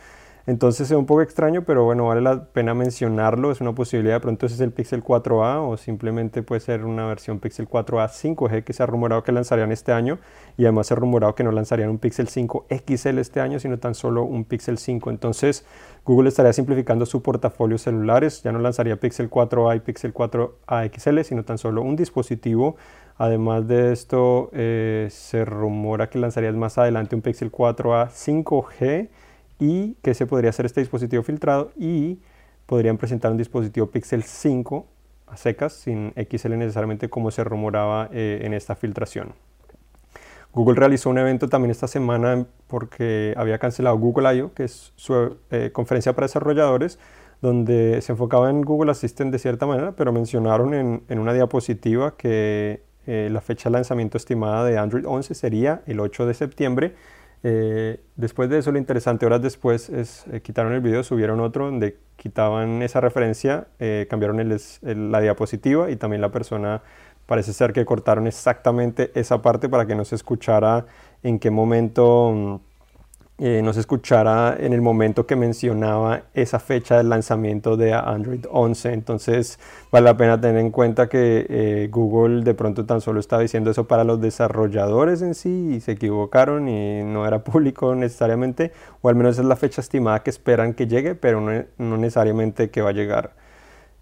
entonces 0.48 0.90
es 0.90 0.98
un 0.98 1.06
poco 1.06 1.22
extraño, 1.22 1.64
pero 1.64 1.84
bueno, 1.84 2.08
vale 2.08 2.22
la 2.22 2.46
pena 2.46 2.74
mencionarlo. 2.74 3.52
Es 3.52 3.62
una 3.62 3.74
posibilidad. 3.74 4.16
De 4.16 4.20
pronto 4.20 4.48
ese 4.48 4.56
es 4.56 4.62
el 4.62 4.72
Pixel 4.72 5.04
4a 5.04 5.70
o 5.70 5.78
simplemente 5.78 6.42
puede 6.42 6.62
ser 6.62 6.84
una 6.84 7.06
versión 7.06 7.40
Pixel 7.40 7.70
4a 7.70 8.10
5G 8.10 8.64
que 8.64 8.74
se 8.74 8.82
ha 8.82 8.88
rumorado 8.88 9.24
que 9.24 9.32
lanzarían 9.32 9.72
este 9.72 9.92
año. 9.92 10.18
Y 10.58 10.64
además 10.64 10.88
se 10.88 10.96
ha 10.96 10.98
rumorado 10.98 11.36
que 11.36 11.44
no 11.44 11.52
lanzarían 11.52 11.90
un 11.90 12.00
Pixel 12.00 12.28
5 12.28 12.66
XL 12.70 13.20
este 13.20 13.40
año, 13.40 13.60
sino 13.60 13.78
tan 13.78 13.94
solo 13.94 14.24
un 14.24 14.44
Pixel 14.44 14.80
5. 14.80 15.12
Entonces 15.12 15.64
Google 16.06 16.30
estaría 16.30 16.54
simplificando 16.54 17.06
su 17.06 17.22
portafolio 17.22 17.78
celulares. 17.78 18.42
Ya 18.42 18.52
no 18.52 18.60
lanzaría 18.60 19.00
Pixel 19.00 19.30
4a 19.30 19.76
y 19.76 19.80
Pixel 19.82 20.12
4a 20.12 20.92
XL, 20.92 21.22
sino 21.22 21.44
tan 21.44 21.60
solo 21.60 21.84
un 21.84 21.96
dispositivo. 21.96 22.78
Además 23.18 23.68
de 23.68 23.92
esto, 23.92 24.50
eh, 24.54 25.08
se 25.12 25.46
rumora 25.46 26.10
que 26.10 26.18
lanzaría 26.18 26.52
más 26.54 26.80
adelante 26.80 27.16
un 27.16 27.22
Pixel 27.22 27.52
4a 27.52 28.10
5G 28.10 29.10
y 29.62 29.94
que 30.02 30.16
se 30.16 30.26
podría 30.26 30.50
hacer 30.50 30.66
este 30.66 30.82
dispositivo 30.82 31.22
filtrado 31.22 31.72
y 31.78 32.20
podrían 32.66 32.98
presentar 32.98 33.32
un 33.32 33.38
dispositivo 33.38 33.92
Pixel 33.92 34.24
5 34.24 34.88
a 35.28 35.38
secas, 35.38 35.74
sin 35.74 36.14
XL 36.16 36.58
necesariamente 36.58 37.10
como 37.10 37.30
se 37.30 37.44
rumoraba 37.44 38.10
eh, 38.12 38.42
en 38.42 38.56
esta 38.56 38.76
filtración. 38.76 39.34
Google 40.52 40.76
realizó 40.76 41.12
un 41.12 41.20
evento 41.20 41.48
también 41.48 41.70
esta 41.70 41.88
semana 41.88 42.48
porque 42.66 43.36
había 43.38 43.60
cancelado 43.60 43.98
Google 44.00 44.36
I.O., 44.36 44.54
que 44.54 44.64
es 44.64 44.94
su 44.96 45.38
eh, 45.52 45.70
conferencia 45.72 46.14
para 46.14 46.26
desarrolladores, 46.26 46.98
donde 47.40 48.02
se 48.02 48.14
enfocaba 48.14 48.50
en 48.50 48.64
Google 48.64 48.92
Assistant 48.92 49.32
de 49.32 49.38
cierta 49.38 49.68
manera, 49.68 49.94
pero 49.96 50.12
mencionaron 50.12 50.74
en, 50.74 51.04
en 51.08 51.20
una 51.20 51.34
diapositiva 51.34 52.18
que 52.18 52.82
eh, 53.06 53.30
la 53.32 53.42
fecha 53.42 53.70
de 53.70 53.74
lanzamiento 53.74 54.18
estimada 54.18 54.66
de 54.66 54.80
Android 54.80 55.06
11 55.06 55.36
sería 55.36 55.84
el 55.86 56.00
8 56.00 56.26
de 56.26 56.34
septiembre 56.34 56.96
eh, 57.44 58.00
después 58.16 58.50
de 58.50 58.60
eso, 58.60 58.72
lo 58.72 58.78
interesante, 58.78 59.26
horas 59.26 59.42
después, 59.42 59.90
es 59.90 60.26
eh, 60.32 60.42
quitaron 60.42 60.74
el 60.74 60.82
video, 60.82 61.04
subieron 61.04 61.40
otro 61.40 61.66
donde 61.66 61.98
quitaban 62.16 62.84
esa 62.84 63.02
referencia, 63.02 63.68
eh, 63.80 64.08
cambiaron 64.10 64.48
la 65.12 65.22
diapositiva 65.22 65.90
y 65.90 65.96
también 65.96 66.22
la 66.22 66.32
persona 66.32 66.84
parece 67.26 67.54
ser 67.54 67.74
que 67.74 67.84
cortaron 67.86 68.28
exactamente 68.28 69.12
esa 69.16 69.42
parte 69.42 69.70
para 69.70 69.88
que 69.88 69.96
no 69.96 70.06
se 70.06 70.16
escuchara 70.16 70.86
en 71.24 71.40
qué 71.40 71.50
momento 71.50 72.32
mm, 72.32 72.71
eh, 73.44 73.64
no 73.64 73.74
se 73.74 73.80
escuchara 73.80 74.56
en 74.60 74.72
el 74.72 74.82
momento 74.82 75.26
que 75.26 75.36
mencionaba 75.36 76.26
esa 76.36 76.60
fecha 76.60 76.98
del 76.98 77.10
lanzamiento 77.10 77.76
de 77.76 77.92
Android 77.92 78.46
11. 78.48 78.94
Entonces 78.94 79.58
vale 79.92 80.06
la 80.06 80.16
pena 80.16 80.40
tener 80.40 80.60
en 80.60 80.70
cuenta 80.70 81.10
que 81.10 81.48
eh, 81.50 81.88
Google 81.92 82.44
de 82.44 82.54
pronto 82.54 82.86
tan 82.86 83.02
solo 83.02 83.20
estaba 83.20 83.42
diciendo 83.42 83.72
eso 83.72 83.88
para 83.88 84.04
los 84.04 84.22
desarrolladores 84.22 85.24
en 85.24 85.34
sí 85.34 85.72
y 85.74 85.80
se 85.80 85.94
equivocaron 85.94 86.70
y 86.70 87.02
no 87.02 87.26
era 87.26 87.40
público 87.44 87.96
necesariamente, 87.96 88.74
o 89.02 89.10
al 89.10 89.16
menos 89.16 89.40
es 89.40 89.46
la 89.46 89.56
fecha 89.56 89.82
estimada 89.82 90.22
que 90.22 90.30
esperan 90.30 90.76
que 90.76 90.86
llegue, 90.86 91.16
pero 91.16 91.42
no, 91.42 91.98
necesariamente 91.98 92.70
que 92.70 92.84
va 92.84 92.90
a 92.92 92.94
llegar. 92.94 93.32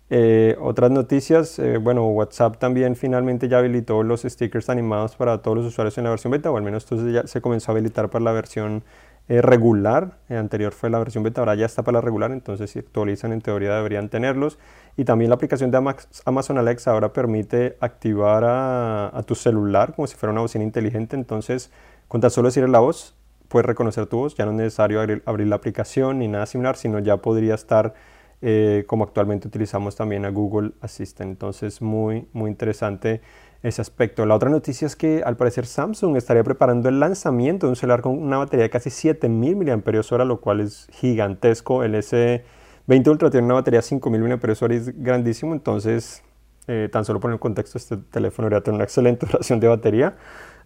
Eh, 0.10 0.58
otras 0.60 0.92
noticias, 0.92 1.62
bueno, 1.82 2.06
WhatsApp 2.08 2.58
también 2.58 2.98
finalmente 2.98 3.48
ya 3.48 3.60
habilitó 3.60 4.04
los 4.04 4.24
stickers 4.24 4.70
animados 4.70 5.16
para 5.16 5.42
todos 5.42 5.56
los 5.56 5.68
usuarios 5.68 5.98
en 5.98 6.04
la 6.04 6.10
versión 6.10 6.32
beta, 6.32 6.52
o 6.52 6.58
al 6.58 6.64
menos 6.64 6.84
entonces 6.84 7.14
ya 7.14 7.26
se 7.26 7.40
comenzó 7.40 7.72
a 7.72 7.76
habilitar 7.76 8.10
para 8.10 8.26
la 8.26 8.34
versión 8.34 8.84
eh, 9.30 9.44
regular. 9.44 10.18
El 10.28 10.38
anterior 10.38 10.74
fue 10.74 10.90
la 10.90 10.98
versión 10.98 11.24
beta, 11.24 11.42
ahora 11.42 11.54
ya 11.54 11.68
está 11.68 11.84
para 11.84 12.00
la 12.00 12.02
regular, 12.02 12.32
entonces 12.32 12.72
si 12.72 12.80
actualizan 12.80 13.32
en 13.32 13.42
teoría 13.42 13.76
deberían 13.76 14.10
tenerlos. 14.10 14.58
Y 14.98 15.06
también 15.06 15.30
la 15.30 15.36
aplicación 15.36 15.70
de 15.70 15.78
Amazon 16.26 16.58
Alexa 16.58 16.92
ahora 16.92 17.14
permite 17.14 17.78
activar 17.80 18.44
a, 18.44 19.24
tu 19.28 19.36
celular 19.36 19.94
como 19.94 20.08
si 20.08 20.16
fuera 20.16 20.32
una 20.32 20.42
bocina 20.42 20.64
inteligente, 20.64 21.16
entonces 21.16 21.72
con 22.08 22.22
tan 22.22 22.32
solo 22.32 22.48
decirle 22.48 22.70
la 22.70 22.80
voz, 22.80 23.16
puedes 23.50 23.68
reconocer 23.68 24.08
tu 24.08 24.18
voz, 24.18 24.36
ya 24.36 24.46
no 24.46 24.52
es 24.52 24.58
necesario 24.58 25.00
abrir, 25.00 25.48
la 25.48 25.56
aplicación 25.56 26.18
ni 26.18 26.28
nada 26.28 26.48
similar, 26.48 26.76
sino 26.76 26.98
ya 26.98 27.18
podría 27.18 27.54
estar 27.54 27.94
eh, 28.42 28.84
como 28.88 29.04
actualmente 29.04 29.48
utilizamos 29.48 29.96
también 29.96 30.26
a 30.26 30.30
Google 30.30 30.72
Assistant. 30.82 31.30
Entonces 31.30 31.84
muy, 31.84 32.28
muy 32.34 32.50
interesante 32.50 33.22
ese 33.62 33.82
aspecto. 33.82 34.26
La 34.26 34.36
otra 34.36 34.50
noticia 34.50 34.88
es 34.88 34.96
que 34.96 35.22
al 35.26 35.36
parecer 35.36 35.66
Samsung 35.66 36.16
estaría 36.16 36.44
preparando 36.44 36.88
el 36.88 37.00
lanzamiento 37.00 37.68
de 37.68 37.72
un 37.72 37.76
celular 37.76 38.02
con 38.02 38.18
una 38.18 38.38
batería 38.38 38.64
de 38.64 38.70
casi 38.70 38.90
7000 38.90 39.56
mAh, 39.58 40.26
lo 40.26 40.40
cual 40.40 40.62
es 40.62 40.88
gigantesco. 40.92 41.84
El 41.84 41.96
S20 41.96 43.08
Ultra 43.08 43.30
tiene 43.30 43.46
una 43.46 43.56
batería 43.56 43.80
de 43.80 43.84
5000 43.84 44.22
mAh, 44.22 44.74
es 44.74 45.04
grandísimo, 45.04 45.54
entonces 45.54 46.24
eh, 46.68 46.88
tan 46.92 47.04
solo 47.04 47.20
por 47.20 47.32
el 47.32 47.40
contexto 47.40 47.78
este 47.78 47.98
teléfono 47.98 48.48
debería 48.48 48.64
tener 48.64 48.76
una 48.76 48.84
excelente 48.86 49.26
duración 49.30 49.60
de 49.60 49.68
batería. 49.68 50.16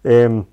Em, 0.03 0.45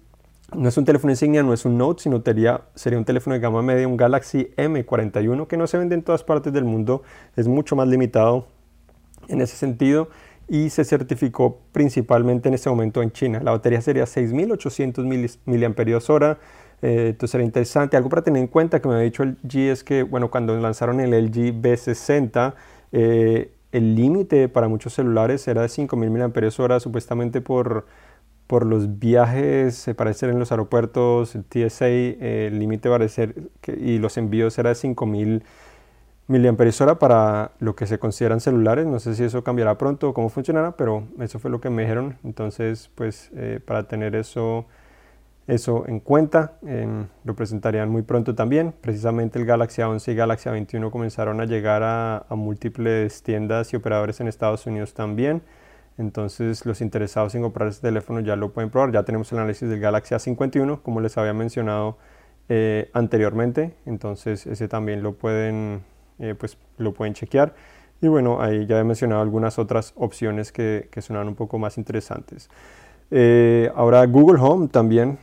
no 0.56 0.68
es 0.68 0.76
un 0.76 0.85
teléfono 0.85 1.12
insignia, 1.12 1.42
no 1.42 1.52
es 1.52 1.64
un 1.64 1.76
Note, 1.76 2.02
sino 2.02 2.23
sería, 2.25 2.62
sería 2.75 2.99
un 2.99 3.04
teléfono 3.04 3.35
de 3.35 3.40
gama 3.40 3.62
media, 3.62 3.87
un 3.87 3.97
Galaxy 3.97 4.50
M41 4.56 5.47
que 5.47 5.56
no 5.56 5.66
se 5.66 5.78
vende 5.78 5.94
en 5.94 6.02
todas 6.02 6.25
partes 6.25 6.52
del 6.52 6.64
mundo, 6.64 7.02
es 7.37 7.47
mucho 7.47 7.76
más 7.76 7.87
limitado 7.87 8.47
en 9.28 9.40
ese 9.40 9.56
sentido 9.56 10.09
y 10.50 10.69
se 10.69 10.85
certificó 10.85 11.61
principalmente 11.71 12.49
en 12.49 12.54
este 12.54 12.69
momento 12.69 13.02
en 13.02 13.12
China. 13.12 13.40
La 13.40 13.52
batería 13.52 13.80
sería 13.80 14.04
6800 14.04 15.07
mAh, 15.07 15.16
eh, 16.83 17.07
entonces 17.11 17.30
sería 17.30 17.47
interesante. 17.47 17.97
Algo 17.97 18.09
para 18.09 18.23
tener 18.23 18.42
en 18.42 18.49
cuenta 18.49 18.83
que 18.83 18.88
me 18.88 18.97
ha 18.97 18.99
dicho 18.99 19.23
el 19.23 19.40
G 19.42 19.71
es 19.71 19.85
que, 19.85 20.02
bueno, 20.02 20.28
cuando 20.28 20.59
lanzaron 20.59 20.99
el 20.99 21.12
LG 21.12 21.62
B60, 21.62 22.54
eh, 22.90 23.52
el 23.71 23.95
límite 23.95 24.49
para 24.49 24.66
muchos 24.66 24.92
celulares 24.92 25.47
era 25.47 25.62
de 25.62 25.69
5000 25.69 26.11
mAh, 26.11 26.80
supuestamente 26.80 27.40
por 27.40 27.87
por 28.49 28.66
los 28.66 28.99
viajes, 28.99 29.88
para 29.97 30.12
ser 30.12 30.30
en 30.30 30.40
los 30.40 30.50
aeropuertos, 30.50 31.37
el 31.37 31.45
TSA, 31.45 31.87
el 31.87 32.59
límite 32.59 32.88
parecer 32.88 33.37
que, 33.61 33.75
y 33.75 33.99
los 33.99 34.16
envíos 34.16 34.59
era 34.59 34.71
de 34.71 34.75
5000 34.75 35.45
mAh 35.45 35.70
para 36.99 37.53
lo 37.59 37.75
que 37.75 37.87
se 37.87 37.99
consideran 37.99 38.41
celulares. 38.41 38.87
No 38.87 39.01
sé 39.01 39.15
si 39.15 39.25
eso 39.25 39.43
cambiará 39.43 39.77
pronto 39.79 40.11
o 40.11 40.15
cómo 40.15 40.29
funcionará, 40.29 40.77
pero 40.77 41.05
eso 41.19 41.39
fue 41.39 41.51
lo 41.51 41.61
que 41.61 41.71
me 41.71 41.83
dijeron. 41.83 42.19
Entonces, 42.25 42.91
pues 42.95 43.31
eh, 43.35 43.61
para 43.65 43.89
tener 43.89 44.15
eso, 44.15 44.67
eso 45.47 45.85
en 45.89 46.01
cuenta, 46.01 46.55
lo 47.25 47.35
presentarían 47.35 47.89
muy 47.89 48.03
pronto 48.03 48.35
también. 48.35 48.73
Precisamente 48.81 49.39
el 49.39 49.47
Galaxy 49.47 49.83
A11 49.83 50.13
y 50.13 50.15
Galaxy 50.15 50.49
A21 50.49 50.91
comenzaron 50.91 51.41
a 51.41 51.47
llegar 51.47 51.83
a, 51.83 52.25
a 52.29 52.35
múltiples 52.35 53.23
tiendas 53.23 53.73
y 53.73 53.77
operadores 53.77 54.21
en 54.21 54.29
Estados 54.29 54.67
Unidos 54.67 54.95
también. 54.95 55.43
Entonces 55.99 56.65
los 56.65 56.81
interesados 56.81 57.35
en 57.35 57.43
comprar 57.43 57.69
este 57.69 57.89
teléfono 57.89 58.21
ya 58.21 58.35
lo 58.35 58.53
pueden 58.53 58.71
probar. 58.71 58.93
Ya 58.93 59.03
tenemos 59.03 59.31
el 59.33 59.39
análisis 59.39 59.69
del 59.69 59.81
Galaxy 59.81 60.15
A51, 60.15 60.81
como 60.83 61.01
les 61.01 61.19
había 61.19 61.35
mencionado 61.35 61.99
eh, 62.49 62.91
anteriormente. 62.95 63.75
Entonces 63.85 64.47
ese 64.47 64.67
también 64.67 65.03
lo 65.03 65.15
pueden, 65.15 65.83
eh, 66.21 66.35
pues, 66.39 66.57
lo 66.79 66.93
pueden 66.93 67.15
chequear. 67.15 67.55
Y 68.00 68.09
bueno, 68.09 68.41
ahí 68.41 68.67
ya 68.67 68.79
he 68.81 68.85
mencionado 68.85 69.21
algunas 69.21 69.59
otras 69.59 69.93
opciones 69.97 70.53
que, 70.53 70.89
que 70.91 71.03
sonan 71.03 71.29
un 71.29 71.35
poco 71.35 71.59
más 71.59 71.77
interesantes. 71.77 72.49
Eh, 73.11 73.71
ahora 73.75 74.07
Google 74.07 74.41
Home 74.41 74.69
también 74.69 75.19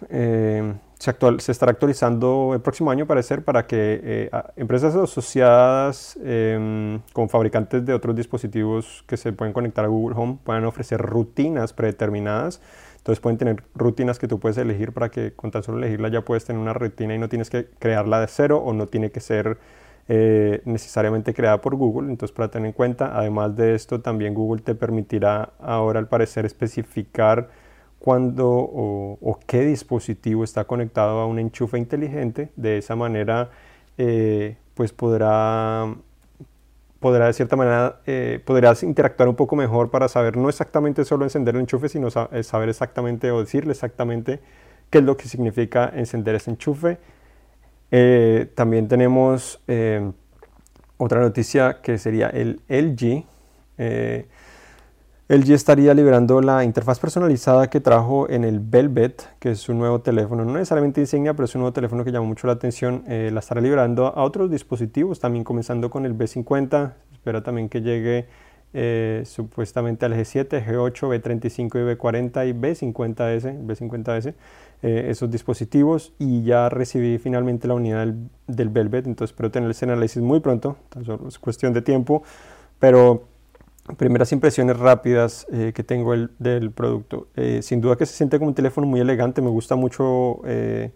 se, 0.99 1.09
actual, 1.09 1.39
se, 1.39 1.51
estará 1.51 1.71
actualizando 1.71 2.51
el 2.53 2.61
próximo 2.61 2.91
año, 2.91 3.05
parecer, 3.05 3.43
para 3.43 3.67
que 3.67 3.99
eh, 4.03 4.31
empresas 4.55 4.95
asociadas 4.95 6.17
em, 6.23 6.99
con 7.13 7.29
fabricantes 7.29 7.85
de 7.85 7.93
otros 7.93 8.15
dispositivos 8.15 9.03
que 9.07 9.17
se 9.17 9.31
pueden 9.31 9.53
conectar 9.53 9.85
a 9.85 9.87
Google 9.87 10.15
Home 10.17 10.39
puedan 10.43 10.65
ofrecer 10.65 10.99
rutinas 10.99 11.73
predeterminadas. 11.73 12.61
Entonces 12.97 13.21
pueden 13.21 13.37
tener 13.37 13.63
rutinas 13.73 14.19
que 14.19 14.27
tú 14.27 14.39
puedes 14.39 14.57
elegir 14.57 14.91
para 14.91 15.09
que 15.09 15.31
con 15.33 15.51
tan 15.51 15.63
solo 15.63 15.77
elegirla 15.77 16.09
ya 16.09 16.21
puedes 16.21 16.45
tener 16.45 16.61
una 16.61 16.73
rutina 16.73 17.15
y 17.15 17.19
no 17.19 17.29
tienes 17.29 17.49
que 17.49 17.67
crearla 17.79 18.19
de 18.19 18.27
cero 18.27 18.57
o 18.57 18.73
no 18.73 18.87
tiene 18.87 19.11
que 19.11 19.21
ser 19.21 19.59
eh, 20.09 20.61
necesariamente 20.65 21.33
creada 21.33 21.59
por 21.61 21.75
Google. 21.75 22.09
Entonces 22.09 22.33
para 22.35 22.49
tener 22.49 22.67
en 22.67 22.73
cuenta, 22.73 23.17
además 23.17 23.55
de 23.55 23.75
esto, 23.75 24.01
también 24.01 24.33
Google 24.33 24.61
te 24.61 24.75
permitirá 24.75 25.51
ahora 25.59 25.99
al 25.99 26.07
parecer 26.07 26.45
especificar 26.45 27.49
cuándo 27.99 28.47
o, 28.47 29.39
qué 29.47 29.61
dispositivo 29.65 30.43
está 30.43 30.63
conectado 30.65 31.19
a 31.19 31.25
un 31.25 31.39
enchufe 31.39 31.77
inteligente. 31.77 32.49
De 32.55 32.77
esa 32.77 32.95
manera, 32.95 33.49
eh, 33.97 34.55
pues 34.75 34.93
podrá, 34.93 35.93
podrá 36.99 37.27
de 37.27 37.33
cierta 37.33 37.55
manera, 37.57 37.99
eh, 38.05 38.41
podrás 38.45 38.83
interactuar 38.83 39.27
un 39.27 39.35
poco 39.35 39.55
mejor 39.55 39.89
para 39.91 40.07
saber 40.07 40.37
no 40.37 40.47
exactamente 40.49 41.03
solo 41.03 41.25
encender 41.25 41.55
el 41.55 41.61
enchufe, 41.61 41.89
sino 41.89 42.09
saber 42.09 42.69
exactamente 42.69 43.31
o 43.31 43.41
decirle 43.41 43.73
exactamente 43.73 44.39
qué 44.89 44.99
es 44.99 45.03
lo 45.03 45.17
que 45.17 45.27
significa 45.27 45.91
encender 45.93 46.35
ese 46.35 46.51
enchufe. 46.51 46.97
También 47.89 48.87
tenemos 48.87 49.59
otra 50.97 51.21
noticia 51.21 51.81
que 51.81 51.97
sería 51.97 52.27
el 52.29 52.61
LG. 52.67 53.25
LG 55.29 55.51
estaría 55.51 55.93
liberando 55.93 56.39
la 56.39 56.63
interfaz 56.63 56.99
personalizada 56.99 57.69
que 57.69 57.81
trajo 57.81 58.29
en 58.29 58.45
el 58.45 58.61
Velvet, 58.61 59.27
que 59.39 59.51
es 59.51 59.67
un 59.67 59.77
nuevo 59.77 59.99
teléfono, 59.99 60.45
no 60.45 60.53
necesariamente 60.53 61.01
insignia, 61.01 61.33
pero 61.33 61.43
es 61.43 61.55
un 61.55 61.63
nuevo 61.63 61.73
teléfono 61.73 62.05
que 62.05 62.13
llamó 62.13 62.27
mucho 62.27 62.47
la 62.47 62.53
atención. 62.53 63.03
Eh, 63.09 63.29
la 63.33 63.41
estará 63.41 63.59
liberando 63.59 64.07
a 64.07 64.23
otros 64.23 64.49
dispositivos, 64.49 65.19
también 65.19 65.43
comenzando 65.43 65.89
con 65.89 66.05
el 66.05 66.17
B50. 66.17 66.93
Espera 67.11 67.43
también 67.43 67.67
que 67.67 67.81
llegue 67.81 68.27
eh, 68.73 69.23
supuestamente 69.25 70.05
al 70.05 70.13
G7, 70.13 70.65
G8, 70.65 71.21
B35 71.21 71.75
y 71.75 71.95
B40 71.97 72.47
y 72.47 72.53
B50S, 72.53 73.65
B50S, 73.65 74.33
eh, 74.81 75.07
esos 75.09 75.29
dispositivos. 75.29 76.13
Y 76.19 76.43
ya 76.43 76.69
recibí 76.69 77.17
finalmente 77.17 77.67
la 77.67 77.73
unidad 77.75 77.99
del, 77.99 78.29
del 78.47 78.69
Velvet, 78.69 79.07
entonces 79.07 79.33
espero 79.33 79.51
tener 79.51 79.69
ese 79.71 79.85
análisis 79.85 80.21
muy 80.21 80.39
pronto, 80.39 80.77
es 81.27 81.39
cuestión 81.39 81.73
de 81.73 81.81
tiempo, 81.81 82.23
pero 82.79 83.23
primeras 83.95 84.31
impresiones 84.31 84.77
rápidas 84.77 85.47
eh, 85.51 85.71
que 85.73 85.83
tengo 85.83 86.13
el, 86.13 86.31
del 86.39 86.71
producto. 86.71 87.27
Eh, 87.35 87.61
sin 87.61 87.79
duda 87.79 87.95
que 87.95 88.05
se 88.05 88.13
siente 88.13 88.37
como 88.37 88.49
un 88.49 88.55
teléfono 88.55 88.85
muy 88.85 88.99
elegante, 88.99 89.41
me 89.41 89.49
gusta 89.49 89.75
mucho 89.75 90.41
eh, 90.45 90.91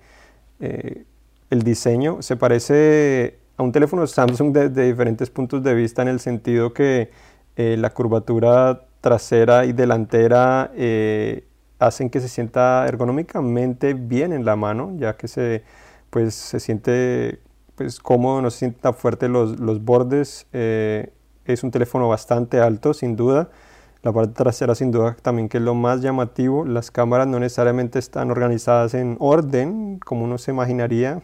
el 0.59 1.63
diseño. 1.63 2.21
Se 2.21 2.35
parece 2.35 3.39
a 3.55 3.63
un 3.63 3.71
teléfono 3.71 4.05
Samsung 4.05 4.51
desde 4.51 4.87
diferentes 4.87 5.29
puntos 5.29 5.63
de 5.63 5.73
vista 5.73 6.01
en 6.01 6.09
el 6.09 6.19
sentido 6.19 6.73
que 6.73 7.09
la 7.55 7.91
curvatura 7.91 8.87
trasera 9.01 9.65
y 9.65 9.73
delantera 9.73 10.71
hacen 11.81 12.09
que 12.09 12.19
se 12.21 12.29
sienta 12.29 12.85
ergonómicamente 12.87 13.93
bien 13.93 14.33
en 14.33 14.45
la 14.45 14.55
mano, 14.55 14.93
ya 14.97 15.17
que 15.17 15.27
se, 15.27 15.63
pues, 16.09 16.33
se 16.35 16.59
siente 16.59 17.39
pues, 17.75 17.99
cómodo, 17.99 18.41
no 18.41 18.49
se 18.49 18.59
sienten 18.59 18.81
tan 18.81 18.93
fuertes 18.93 19.29
los, 19.29 19.59
los 19.59 19.83
bordes 19.83 20.47
es 21.45 21.63
un 21.63 21.71
teléfono 21.71 22.07
bastante 22.07 22.59
alto, 22.59 22.93
sin 22.93 23.15
duda. 23.15 23.49
La 24.03 24.11
parte 24.11 24.33
trasera, 24.33 24.73
sin 24.73 24.91
duda, 24.91 25.15
también 25.21 25.47
que 25.47 25.57
es 25.57 25.63
lo 25.63 25.75
más 25.75 26.01
llamativo. 26.01 26.65
Las 26.65 26.89
cámaras 26.89 27.27
no 27.27 27.39
necesariamente 27.39 27.99
están 27.99 28.31
organizadas 28.31 28.95
en 28.95 29.15
orden, 29.19 29.99
como 29.99 30.23
uno 30.23 30.37
se 30.37 30.51
imaginaría. 30.51 31.21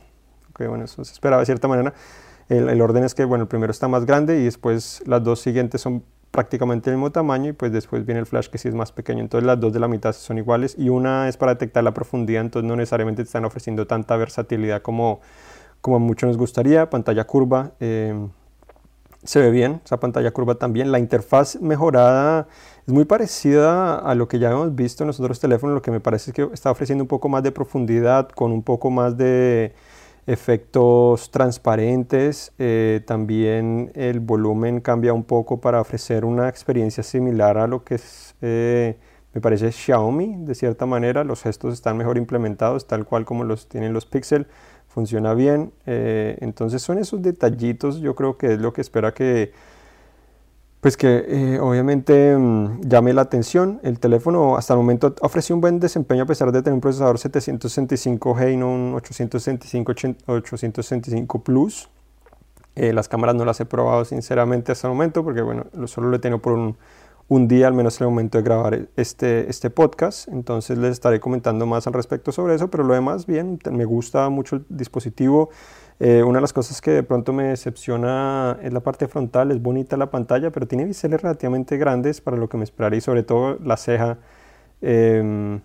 Que 0.55 0.67
bueno, 0.67 0.85
eso 0.85 1.03
se 1.03 1.13
esperaba 1.13 1.39
de 1.39 1.47
cierta 1.47 1.67
manera. 1.67 1.93
El, 2.49 2.81
orden 2.81 3.03
es 3.03 3.13
que, 3.13 3.25
bueno, 3.25 3.43
el 3.43 3.47
primero 3.47 3.71
está 3.71 3.87
más 3.87 4.05
grande 4.05 4.39
y 4.39 4.45
después 4.45 5.03
las 5.05 5.23
dos 5.23 5.41
siguientes 5.41 5.81
son 5.81 6.03
prácticamente 6.37 6.91
del 6.91 6.99
mismo 6.99 7.11
tamaño 7.11 7.49
y 7.49 7.53
pues 7.53 7.71
después 7.71 8.05
viene 8.05 8.19
el 8.19 8.27
flash 8.27 8.45
que 8.45 8.59
sí 8.59 8.67
es 8.67 8.75
más 8.75 8.91
pequeño. 8.91 9.21
Entonces 9.21 9.43
las 9.43 9.59
dos 9.59 9.73
de 9.73 9.79
la 9.79 9.87
mitad 9.87 10.13
son 10.13 10.37
iguales 10.37 10.75
y 10.77 10.89
una 10.89 11.27
es 11.27 11.35
para 11.35 11.55
detectar 11.55 11.83
la 11.83 11.95
profundidad, 11.95 12.41
entonces 12.41 12.67
no 12.69 12.75
necesariamente 12.75 13.23
te 13.23 13.25
están 13.25 13.43
ofreciendo 13.43 13.87
tanta 13.87 14.15
versatilidad 14.17 14.83
como, 14.83 15.19
como 15.81 15.97
mucho 15.97 16.27
nos 16.27 16.37
gustaría. 16.37 16.91
Pantalla 16.91 17.23
curva. 17.23 17.71
Eh, 17.79 18.13
se 19.23 19.41
ve 19.41 19.49
bien, 19.49 19.81
esa 19.83 19.99
pantalla 19.99 20.29
curva 20.29 20.53
también. 20.53 20.91
La 20.91 20.99
interfaz 20.99 21.59
mejorada 21.59 22.47
es 22.85 22.93
muy 22.93 23.05
parecida 23.05 23.97
a 23.97 24.13
lo 24.13 24.27
que 24.27 24.37
ya 24.37 24.51
hemos 24.51 24.75
visto 24.75 25.03
en 25.03 25.07
los 25.07 25.19
otros 25.19 25.39
teléfonos, 25.39 25.73
lo 25.73 25.81
que 25.81 25.89
me 25.89 25.99
parece 25.99 26.29
es 26.29 26.35
que 26.35 26.47
está 26.53 26.69
ofreciendo 26.69 27.03
un 27.03 27.07
poco 27.07 27.29
más 27.29 27.41
de 27.41 27.51
profundidad, 27.51 28.29
con 28.29 28.51
un 28.51 28.61
poco 28.61 28.91
más 28.91 29.17
de 29.17 29.73
efectos 30.27 31.31
transparentes. 31.31 32.51
Eh, 32.59 33.01
también 33.07 33.91
el 33.95 34.19
volumen 34.19 34.81
cambia 34.81 35.13
un 35.13 35.23
poco 35.23 35.61
para 35.61 35.81
ofrecer 35.81 36.25
una 36.25 36.49
experiencia 36.49 37.01
similar 37.01 37.57
a 37.57 37.65
lo 37.65 37.83
que 37.83 37.95
es, 37.95 38.35
eh, 38.41 38.97
me 39.33 39.41
parece, 39.41 39.71
Xiaomi, 39.71 40.35
de 40.39 40.53
cierta 40.53 40.85
manera. 40.85 41.23
Los 41.23 41.41
gestos 41.43 41.73
están 41.73 41.97
mejor 41.97 42.17
implementados, 42.17 42.87
tal 42.87 43.05
cual 43.05 43.25
como 43.25 43.45
los 43.45 43.67
tienen 43.69 43.93
los 43.93 44.05
Pixel 44.05 44.47
funciona 44.87 45.33
bien. 45.33 45.71
Eh, 45.85 46.37
entonces 46.41 46.81
son 46.81 46.97
esos 46.97 47.21
detallitos, 47.21 47.99
yo 48.01 48.13
creo 48.15 48.37
que 48.37 48.53
es 48.53 48.59
lo 48.59 48.73
que 48.73 48.81
espera 48.81 49.13
que, 49.13 49.53
pues 50.81 50.95
que 50.95 51.25
eh, 51.27 51.59
obviamente 51.59 52.35
mm, 52.37 52.81
llame 52.81 53.13
la 53.13 53.21
atención. 53.23 53.79
El 53.83 53.99
teléfono 53.99 54.57
hasta 54.57 54.73
el 54.73 54.77
momento 54.77 55.15
ofrece 55.21 55.53
un 55.53 55.61
buen 55.61 55.79
desempeño 55.79 56.23
a 56.23 56.25
pesar 56.25 56.51
de 56.51 56.61
tener 56.61 56.75
un 56.75 56.81
procesador 56.81 57.17
765G 57.17 58.53
y 58.53 58.57
no 58.57 58.71
un 58.71 58.93
865, 58.95 59.91
865 60.27 61.43
Plus. 61.43 61.89
Eh, 62.75 62.93
las 62.93 63.09
cámaras 63.09 63.33
no 63.35 63.43
las 63.43 63.59
he 63.59 63.65
probado 63.65 64.05
sinceramente 64.05 64.71
hasta 64.71 64.87
el 64.87 64.93
momento 64.93 65.23
porque 65.23 65.41
bueno, 65.41 65.65
solo 65.87 66.09
lo 66.09 66.15
he 66.15 66.19
tenido 66.19 66.39
por 66.39 66.53
un, 66.53 66.77
un, 67.27 67.47
día 67.47 67.65
al 67.65 67.73
menos 67.73 67.99
en 67.99 68.05
el 68.05 68.11
momento 68.11 68.37
de 68.37 68.43
grabar 68.43 68.87
este, 68.95 69.49
este 69.49 69.71
podcast. 69.71 70.27
Entonces 70.27 70.77
les 70.77 70.91
estaré 70.91 71.19
comentando 71.19 71.65
más 71.65 71.87
al 71.87 71.93
respecto 71.93 72.31
sobre 72.31 72.53
eso, 72.53 72.69
pero 72.69 72.83
lo 72.83 72.93
demás 72.93 73.25
bien, 73.25 73.57
me 73.71 73.85
gusta 73.85 74.29
mucho 74.29 74.57
el 74.57 74.65
dispositivo. 74.69 75.49
Eh, 75.99 76.21
una 76.21 76.37
de 76.37 76.41
las 76.41 76.53
cosas 76.53 76.79
que 76.79 76.91
de 76.91 77.01
pronto 77.01 77.33
me 77.33 77.45
decepciona 77.45 78.59
es 78.61 78.71
la 78.71 78.81
parte 78.81 79.07
frontal, 79.07 79.51
es 79.51 79.61
bonita 79.61 79.97
la 79.97 80.11
pantalla, 80.11 80.51
pero 80.51 80.67
tiene 80.67 80.85
biseles 80.85 81.21
relativamente 81.21 81.77
grandes 81.77 82.21
para 82.21 82.37
lo 82.37 82.49
que 82.49 82.57
me 82.57 82.63
esperaría 82.63 82.99
y 82.99 83.01
sobre 83.01 83.23
todo 83.23 83.57
la 83.63 83.77
ceja 83.77 84.19
em, 84.81 85.59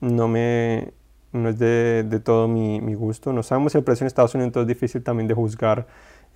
no, 0.00 0.28
me, 0.28 0.94
no 1.32 1.50
es 1.50 1.58
de, 1.58 2.04
de 2.08 2.20
todo 2.20 2.48
mi, 2.48 2.80
mi, 2.80 2.94
gusto. 2.94 3.32
No 3.34 3.42
sabemos 3.42 3.74
el 3.74 3.84
precio 3.84 4.04
en 4.04 4.06
Estados 4.06 4.34
Unidos, 4.34 4.48
entonces 4.48 4.70
es 4.70 4.76
difícil 4.76 5.02
también 5.02 5.28
de 5.28 5.34
juzgar. 5.34 5.86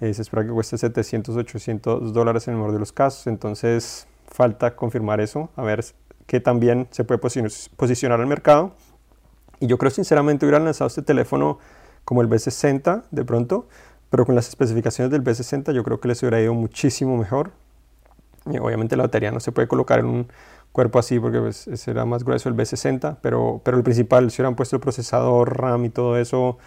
Eh, 0.00 0.12
se 0.12 0.22
espera 0.22 0.44
que 0.44 0.50
cueste 0.50 0.76
700, 0.76 1.36
800 1.36 2.12
dólares 2.12 2.46
en 2.48 2.54
el 2.54 2.58
mejor 2.58 2.72
de 2.74 2.80
los 2.80 2.92
casos, 2.92 3.26
entonces 3.26 4.06
falta 4.26 4.74
confirmar 4.76 5.20
eso, 5.20 5.50
a 5.56 5.62
ver 5.62 5.84
qué 6.26 6.40
también 6.40 6.88
se 6.90 7.04
puede 7.04 7.18
posicionar 7.76 8.20
al 8.20 8.26
mercado. 8.26 8.72
Y 9.60 9.66
yo 9.66 9.78
creo 9.78 9.90
sinceramente 9.90 10.44
hubieran 10.44 10.64
lanzado 10.64 10.88
este 10.88 11.02
teléfono 11.02 11.58
como 12.04 12.22
el 12.22 12.28
B60 12.28 13.04
de 13.10 13.24
pronto, 13.24 13.66
pero 14.10 14.26
con 14.26 14.34
las 14.34 14.48
especificaciones 14.48 15.10
del 15.10 15.24
B60 15.24 15.72
yo 15.72 15.82
creo 15.82 16.00
que 16.00 16.08
les 16.08 16.22
hubiera 16.22 16.40
ido 16.40 16.54
muchísimo 16.54 17.16
mejor. 17.16 17.52
Y 18.50 18.58
obviamente 18.58 18.96
la 18.96 19.04
batería 19.04 19.30
no 19.30 19.40
se 19.40 19.52
puede 19.52 19.68
colocar 19.68 20.00
en 20.00 20.06
un 20.06 20.26
cuerpo 20.72 20.98
así 20.98 21.18
porque 21.18 21.40
pues, 21.40 21.68
será 21.74 22.04
más 22.04 22.24
grueso 22.24 22.48
el 22.48 22.56
B60, 22.56 23.18
pero, 23.22 23.60
pero 23.64 23.76
el 23.76 23.82
principal, 23.82 24.30
si 24.30 24.42
hubieran 24.42 24.56
puesto 24.56 24.76
el 24.76 24.82
procesador, 24.82 25.56
RAM 25.56 25.84
y 25.86 25.90
todo 25.90 26.18
eso 26.18 26.58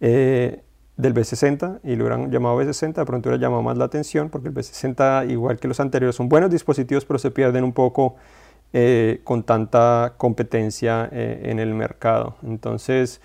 eh, 0.00 0.62
del 0.96 1.14
B60 1.14 1.80
y 1.82 1.96
lo 1.96 2.04
hubieran 2.04 2.30
llamado 2.30 2.60
B60, 2.60 2.94
de 2.94 3.04
pronto 3.04 3.28
hubiera 3.28 3.40
llamado 3.40 3.62
más 3.62 3.76
la 3.76 3.86
atención 3.86 4.28
porque 4.28 4.48
el 4.48 4.54
B60, 4.54 5.30
igual 5.30 5.58
que 5.58 5.66
los 5.66 5.80
anteriores, 5.80 6.14
son 6.14 6.28
buenos 6.28 6.50
dispositivos, 6.50 7.04
pero 7.04 7.18
se 7.18 7.30
pierden 7.30 7.64
un 7.64 7.72
poco 7.72 8.16
eh, 8.74 9.20
con 9.24 9.44
tanta 9.44 10.14
competencia 10.16 11.08
eh, 11.10 11.42
en 11.44 11.58
el 11.58 11.74
mercado. 11.74 12.36
Entonces, 12.42 13.20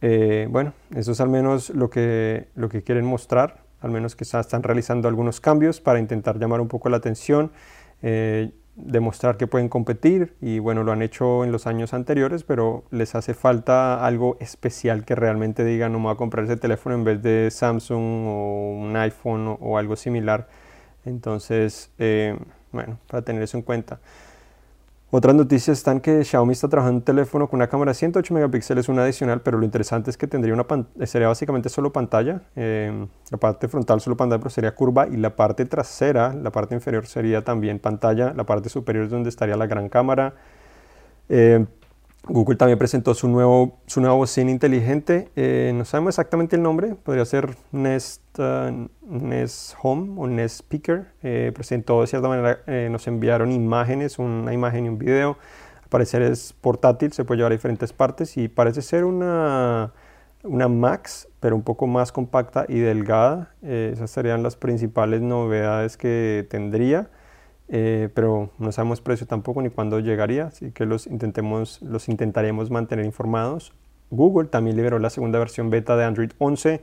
eh, 0.00 0.46
bueno, 0.50 0.74
eso 0.94 1.12
es 1.12 1.20
al 1.20 1.28
menos 1.28 1.70
lo 1.70 1.90
que, 1.90 2.48
lo 2.54 2.68
que 2.68 2.82
quieren 2.82 3.04
mostrar, 3.04 3.62
al 3.80 3.90
menos 3.90 4.16
que 4.16 4.24
están 4.24 4.62
realizando 4.62 5.08
algunos 5.08 5.40
cambios 5.40 5.80
para 5.80 5.98
intentar 5.98 6.38
llamar 6.38 6.60
un 6.60 6.68
poco 6.68 6.88
la 6.88 6.98
atención, 6.98 7.50
eh, 8.02 8.52
demostrar 8.76 9.36
que 9.36 9.48
pueden 9.48 9.68
competir 9.68 10.36
y 10.40 10.60
bueno, 10.60 10.84
lo 10.84 10.92
han 10.92 11.02
hecho 11.02 11.44
en 11.44 11.50
los 11.50 11.66
años 11.66 11.94
anteriores, 11.94 12.44
pero 12.44 12.84
les 12.90 13.16
hace 13.16 13.34
falta 13.34 14.04
algo 14.06 14.36
especial 14.38 15.04
que 15.04 15.16
realmente 15.16 15.64
diga 15.64 15.88
no 15.88 15.98
me 15.98 16.04
voy 16.04 16.14
a 16.14 16.16
comprar 16.16 16.44
ese 16.44 16.56
teléfono 16.56 16.94
en 16.94 17.02
vez 17.02 17.22
de 17.22 17.50
Samsung 17.50 18.26
o 18.28 18.78
un 18.78 18.96
iPhone 18.96 19.56
o, 19.60 19.78
algo 19.78 19.96
similar. 19.96 20.48
Entonces, 21.04 21.90
eh, 21.98 22.38
bueno, 22.70 22.98
para 23.08 23.22
tener 23.22 23.42
eso 23.42 23.56
en 23.56 23.62
cuenta. 23.62 23.98
Otras 25.10 25.34
noticias 25.34 25.78
están 25.78 26.00
que 26.00 26.22
Xiaomi 26.22 26.52
está 26.52 26.68
trabajando 26.68 26.98
un 26.98 27.02
teléfono 27.02 27.48
con 27.48 27.56
una 27.58 27.68
cámara 27.68 27.92
de 27.92 27.94
108 27.94 28.34
megapíxeles, 28.34 28.90
una 28.90 29.04
adicional, 29.04 29.40
pero 29.40 29.56
lo 29.56 29.64
interesante 29.64 30.10
es 30.10 30.18
que 30.18 30.26
tendría 30.26 30.52
una 30.52 30.66
sería 31.06 31.28
básicamente 31.28 31.70
solo 31.70 31.90
pantalla. 31.94 32.42
Em, 32.54 33.08
la 33.30 33.38
parte 33.38 33.68
frontal 33.68 34.02
solo 34.02 34.18
pantalla, 34.18 34.38
pero 34.38 34.50
sería 34.50 34.74
curva 34.74 35.08
y 35.08 35.16
la 35.16 35.34
parte 35.34 35.64
trasera, 35.64 36.34
la 36.34 36.52
parte 36.52 36.74
inferior 36.74 37.06
sería 37.06 37.42
también 37.42 37.78
pantalla. 37.78 38.34
La 38.34 38.44
parte 38.44 38.68
superior 38.68 39.06
es 39.06 39.10
donde 39.10 39.30
estaría 39.30 39.56
la 39.56 39.66
gran 39.66 39.88
cámara. 39.88 40.34
Em, 41.30 41.66
Google 42.28 42.56
también 42.56 42.78
presentó 42.78 43.14
su 43.14 43.26
nuevo, 43.26 43.78
su 43.86 44.00
nuevo 44.00 44.16
bocina 44.16 44.50
inteligente. 44.50 45.30
Eh, 45.34 45.72
no 45.74 45.84
sabemos 45.84 46.10
exactamente 46.14 46.56
el 46.56 46.62
nombre, 46.62 46.94
podría 46.94 47.24
ser 47.24 47.56
Nest, 47.72 48.22
uh, 48.38 48.88
Nest 49.02 49.74
Home 49.82 50.20
o 50.20 50.26
Nest 50.26 50.60
Speaker. 50.60 51.06
Eh, 51.22 51.52
presentó 51.54 52.02
de 52.02 52.06
cierta 52.06 52.28
manera, 52.28 52.58
eh, 52.66 52.88
nos 52.90 53.06
enviaron 53.06 53.50
imágenes, 53.50 54.18
una 54.18 54.52
imagen 54.52 54.84
y 54.84 54.88
un 54.90 54.98
video. 54.98 55.38
Al 55.82 55.88
parecer 55.88 56.20
es 56.20 56.52
portátil, 56.52 57.12
se 57.12 57.24
puede 57.24 57.38
llevar 57.38 57.52
a 57.52 57.54
diferentes 57.54 57.94
partes 57.94 58.36
y 58.36 58.48
parece 58.48 58.82
ser 58.82 59.04
una, 59.04 59.94
una 60.42 60.68
Max, 60.68 61.28
pero 61.40 61.56
un 61.56 61.62
poco 61.62 61.86
más 61.86 62.12
compacta 62.12 62.66
y 62.68 62.78
delgada. 62.78 63.54
esas 63.62 64.10
serían 64.10 64.42
las 64.42 64.56
principales 64.56 65.22
novedades 65.22 65.96
que 65.96 66.46
tendría. 66.50 67.08
Eh, 67.68 68.08
pero 68.14 68.50
no 68.58 68.72
sabemos 68.72 69.00
precio 69.00 69.26
tampoco 69.26 69.60
ni 69.60 69.68
cuándo 69.68 70.00
llegaría, 70.00 70.46
así 70.46 70.70
que 70.70 70.86
los, 70.86 71.06
intentemos, 71.06 71.82
los 71.82 72.08
intentaremos 72.08 72.70
mantener 72.70 73.04
informados. 73.04 73.72
Google 74.10 74.48
también 74.48 74.76
liberó 74.76 74.98
la 74.98 75.10
segunda 75.10 75.38
versión 75.38 75.68
beta 75.68 75.96
de 75.96 76.04
Android 76.04 76.30
11 76.38 76.80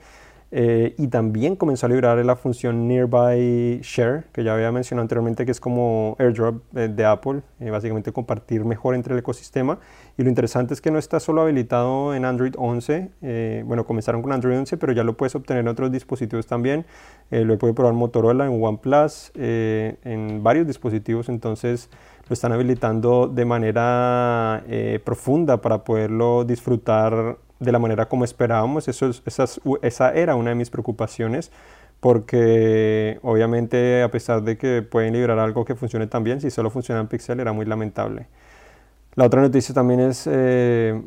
eh, 0.58 0.96
y 0.98 1.10
también 1.10 1.58
comenzó 1.58 1.86
a 1.86 1.90
liberar 1.90 2.18
la 2.24 2.38
función 2.38 2.88
Nearby 2.88 3.82
Share, 3.84 4.24
que 4.32 4.42
ya 4.42 4.54
había 4.54 4.72
mencionado 4.72 5.02
anteriormente, 5.02 5.44
que 5.44 5.52
es 5.52 5.60
como 5.60 6.16
AirDrop 6.18 6.62
eh, 6.78 6.88
de 6.88 7.04
Apple, 7.04 7.42
eh, 7.60 7.72
básicamente 7.72 8.14
compartir 8.14 8.64
mejor 8.64 8.96
entre 8.96 9.12
el 9.12 9.20
ecosistema. 9.20 9.80
Y 10.18 10.24
lo 10.24 10.30
interesante 10.30 10.74
es 10.74 10.80
que 10.80 10.92
no 10.92 10.98
está 10.98 11.20
solo 11.20 11.42
habilitado 11.42 12.16
en 12.16 12.24
Android 12.24 12.54
11, 12.58 13.64
bueno, 13.66 13.86
comenzaron 13.86 14.22
con 14.22 14.32
Android 14.32 14.58
11, 14.58 14.78
pero 14.78 14.94
ya 14.94 15.04
lo 15.04 15.18
puedes 15.18 15.36
obtener 15.36 15.60
en 15.60 15.68
otros 15.68 15.92
dispositivos 15.92 16.48
también. 16.48 16.86
lo 17.32 17.54
he 17.54 17.58
podido 17.58 17.76
probar 17.76 17.92
en 17.92 18.00
Motorola, 18.00 18.46
en 18.46 18.64
OnePlus, 18.64 19.34
en 19.36 20.42
varios 20.42 20.68
dispositivos, 20.68 21.28
entonces 21.28 21.90
lo 22.30 22.34
están 22.34 22.54
habilitando 22.54 23.28
de 23.28 23.44
manera 23.44 24.64
profunda 25.04 25.60
para 25.60 25.84
poderlo 25.84 26.46
disfrutar 26.46 27.40
de 27.60 27.72
la 27.72 27.80
manera 27.80 28.08
como 28.08 28.24
esperábamos. 28.24 28.88
Eso, 28.88 29.12
esa 29.82 30.14
era 30.14 30.36
una 30.36 30.50
de 30.50 30.56
mis 30.56 30.70
preocupaciones 30.70 31.52
porque 32.00 33.20
obviamente 33.24 34.04
a 34.04 34.12
pesar 34.12 34.44
de 34.44 34.58
que 34.58 34.82
pueden 34.84 35.14
liberar 35.14 35.40
algo 35.40 35.66
que 35.66 35.76
funcione 35.76 36.08
tan 36.08 36.24
bien, 36.24 36.42
si 36.42 36.52
solo 36.52 36.70
funciona 36.70 37.02
en 37.02 37.08
Pixel 37.08 37.40
era 37.40 37.52
muy 37.52 37.66
lamentable. 37.66 38.28
La 39.16 39.26
otra 39.26 39.42
noticia 39.42 39.74
también 39.74 40.02
es, 40.02 40.28
eh, 40.30 41.02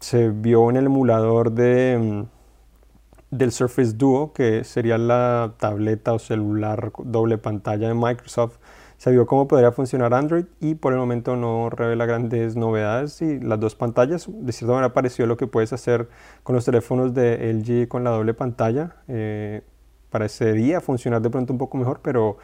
se 0.00 0.30
vio 0.30 0.70
en 0.70 0.76
el 0.76 0.86
emulador 0.86 1.52
de, 1.52 1.98
mm, 2.00 3.36
del 3.36 3.52
Surface 3.52 3.92
Duo, 3.94 4.32
que 4.32 4.64
sería 4.64 4.96
la 4.96 5.54
tableta 5.58 6.14
o 6.14 6.18
celular 6.18 6.92
doble 7.04 7.36
pantalla 7.36 7.88
de 7.88 7.94
Microsoft, 7.94 8.58
se 8.98 9.12
vio 9.12 9.26
cómo 9.26 9.46
podría 9.46 9.70
funcionar 9.70 10.12
Android 10.12 10.44
y 10.60 10.74
por 10.74 10.92
el 10.92 10.98
momento 10.98 11.36
no 11.36 11.70
revela 11.70 12.04
grandes 12.04 12.56
novedades 12.56 13.22
y 13.22 13.38
las 13.38 13.60
dos 13.60 13.76
pantallas 13.76 14.26
de 14.28 14.52
cierta 14.52 14.74
manera 14.74 14.92
pareció 14.92 15.24
lo 15.26 15.36
que 15.36 15.46
puedes 15.46 15.72
hacer 15.72 16.08
con 16.42 16.56
los 16.56 16.64
teléfonos 16.64 17.14
de 17.14 17.52
LG 17.52 17.86
con 17.86 18.02
la 18.02 18.10
doble 18.10 18.34
pantalla. 18.34 18.96
Eh, 19.06 19.62
parecería 20.10 20.80
funcionar 20.80 21.22
de 21.22 21.30
pronto 21.30 21.52
un 21.52 21.58
poco 21.60 21.78
mejor 21.78 22.00
pero 22.02 22.38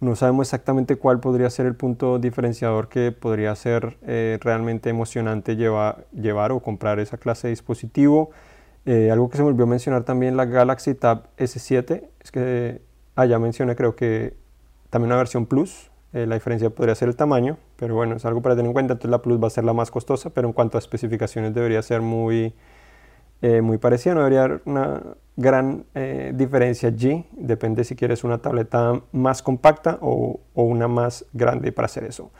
no 0.00 0.16
sabemos 0.16 0.48
exactamente 0.48 0.96
cuál 0.96 1.20
podría 1.20 1.48
ser 1.50 1.66
el 1.66 1.76
punto 1.76 2.18
diferenciador 2.18 2.88
que 2.88 3.12
podría 3.12 3.54
ser 3.54 3.96
eh, 4.02 4.40
realmente 4.42 4.90
emocionante 4.90 5.54
llevar, 5.54 6.06
llevar 6.12 6.50
o 6.50 6.58
comprar 6.58 6.98
esa 6.98 7.16
clase 7.16 7.46
de 7.46 7.52
dispositivo. 7.52 8.30
Eh, 8.86 9.12
algo 9.12 9.30
que 9.30 9.36
se 9.36 9.44
me 9.44 9.50
olvidó 9.50 9.68
mencionar 9.68 10.02
también 10.02 10.36
la 10.36 10.46
Galaxy 10.46 10.96
Tab 10.96 11.28
S7 11.36 12.08
es 12.20 12.32
que 12.32 12.82
ah, 13.14 13.24
ya 13.24 13.38
mencioné 13.38 13.76
creo 13.76 13.94
que 13.94 14.34
también 14.90 15.12
una 15.12 15.18
versión 15.18 15.46
Plus 15.46 15.91
eh, 16.12 16.26
la 16.26 16.34
diferencia 16.34 16.68
podría 16.68 16.94
ser 16.94 17.08
el 17.08 17.16
tamaño, 17.16 17.56
pero 17.76 17.94
bueno, 17.94 18.16
es 18.16 18.26
algo 18.26 18.42
para 18.42 18.54
tener 18.54 18.68
en 18.68 18.74
cuenta. 18.74 18.92
Entonces 18.94 19.10
la 19.10 19.22
Plus 19.22 19.42
va 19.42 19.46
a 19.46 19.50
ser 19.50 19.64
la 19.64 19.72
más 19.72 19.90
costosa, 19.90 20.28
pero 20.30 20.46
en 20.46 20.52
cuanto 20.52 20.76
a 20.76 20.80
especificaciones 20.80 21.54
debería 21.54 21.80
ser 21.80 22.02
muy, 22.02 22.52
eh, 23.40 23.62
muy 23.62 23.78
parecida. 23.78 24.12
No 24.14 24.20
debería 24.20 24.44
haber 24.44 24.60
una 24.66 25.02
gran 25.36 25.86
eh, 25.94 26.32
diferencia 26.34 26.90
allí. 26.90 27.24
Depende 27.32 27.84
si 27.84 27.96
quieres 27.96 28.24
una 28.24 28.38
tableta 28.38 29.00
más 29.12 29.42
compacta 29.42 29.98
o, 30.02 30.40
o, 30.54 30.62
una 30.64 30.86
más 30.86 31.24
grande 31.32 31.72
para 31.72 31.86
hacer 31.86 32.04
eso. 32.04 32.30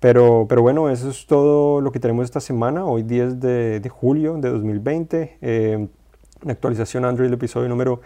Pero, 0.00 0.46
pero 0.48 0.62
bueno, 0.62 0.88
eso 0.88 1.10
es 1.10 1.26
todo 1.26 1.82
lo 1.82 1.92
que 1.92 2.00
tenemos 2.00 2.24
esta 2.24 2.40
semana. 2.40 2.86
Hoy 2.86 3.02
10 3.02 3.38
de, 3.38 3.80
de 3.80 3.88
julio 3.90 4.38
de 4.38 4.48
2020. 4.50 5.88
la 6.42 6.52
actualización 6.52 7.04
Android, 7.04 7.28
el 7.28 7.34
episodio 7.34 7.68
número 7.68 8.00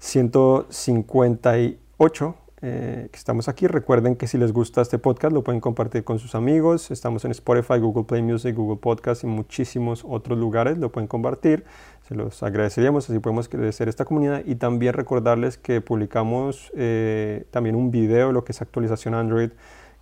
158 0.00 2.34
eh, 2.68 3.08
que 3.12 3.16
estamos 3.16 3.48
aquí. 3.48 3.68
Recuerden 3.68 4.16
que 4.16 4.26
si 4.26 4.38
les 4.38 4.52
gusta 4.52 4.82
este 4.82 4.98
podcast 4.98 5.32
lo 5.32 5.44
pueden 5.44 5.60
compartir 5.60 6.02
con 6.02 6.18
sus 6.18 6.34
amigos. 6.34 6.90
Estamos 6.90 7.24
en 7.24 7.30
Spotify, 7.30 7.78
Google 7.78 8.02
Play 8.02 8.22
Music, 8.22 8.56
Google 8.56 8.78
Podcast 8.78 9.22
y 9.22 9.28
muchísimos 9.28 10.04
otros 10.04 10.36
lugares. 10.36 10.76
Lo 10.76 10.90
pueden 10.90 11.06
compartir. 11.06 11.64
Se 12.08 12.16
los 12.16 12.42
agradeceríamos, 12.42 13.08
así 13.08 13.20
podemos 13.20 13.48
crecer 13.48 13.88
esta 13.88 14.04
comunidad. 14.04 14.42
Y 14.44 14.56
también 14.56 14.94
recordarles 14.94 15.58
que 15.58 15.80
publicamos 15.80 16.72
eh, 16.74 17.44
también 17.52 17.76
un 17.76 17.92
video, 17.92 18.32
lo 18.32 18.42
que 18.42 18.50
es 18.50 18.60
actualización 18.60 19.14
Android 19.14 19.50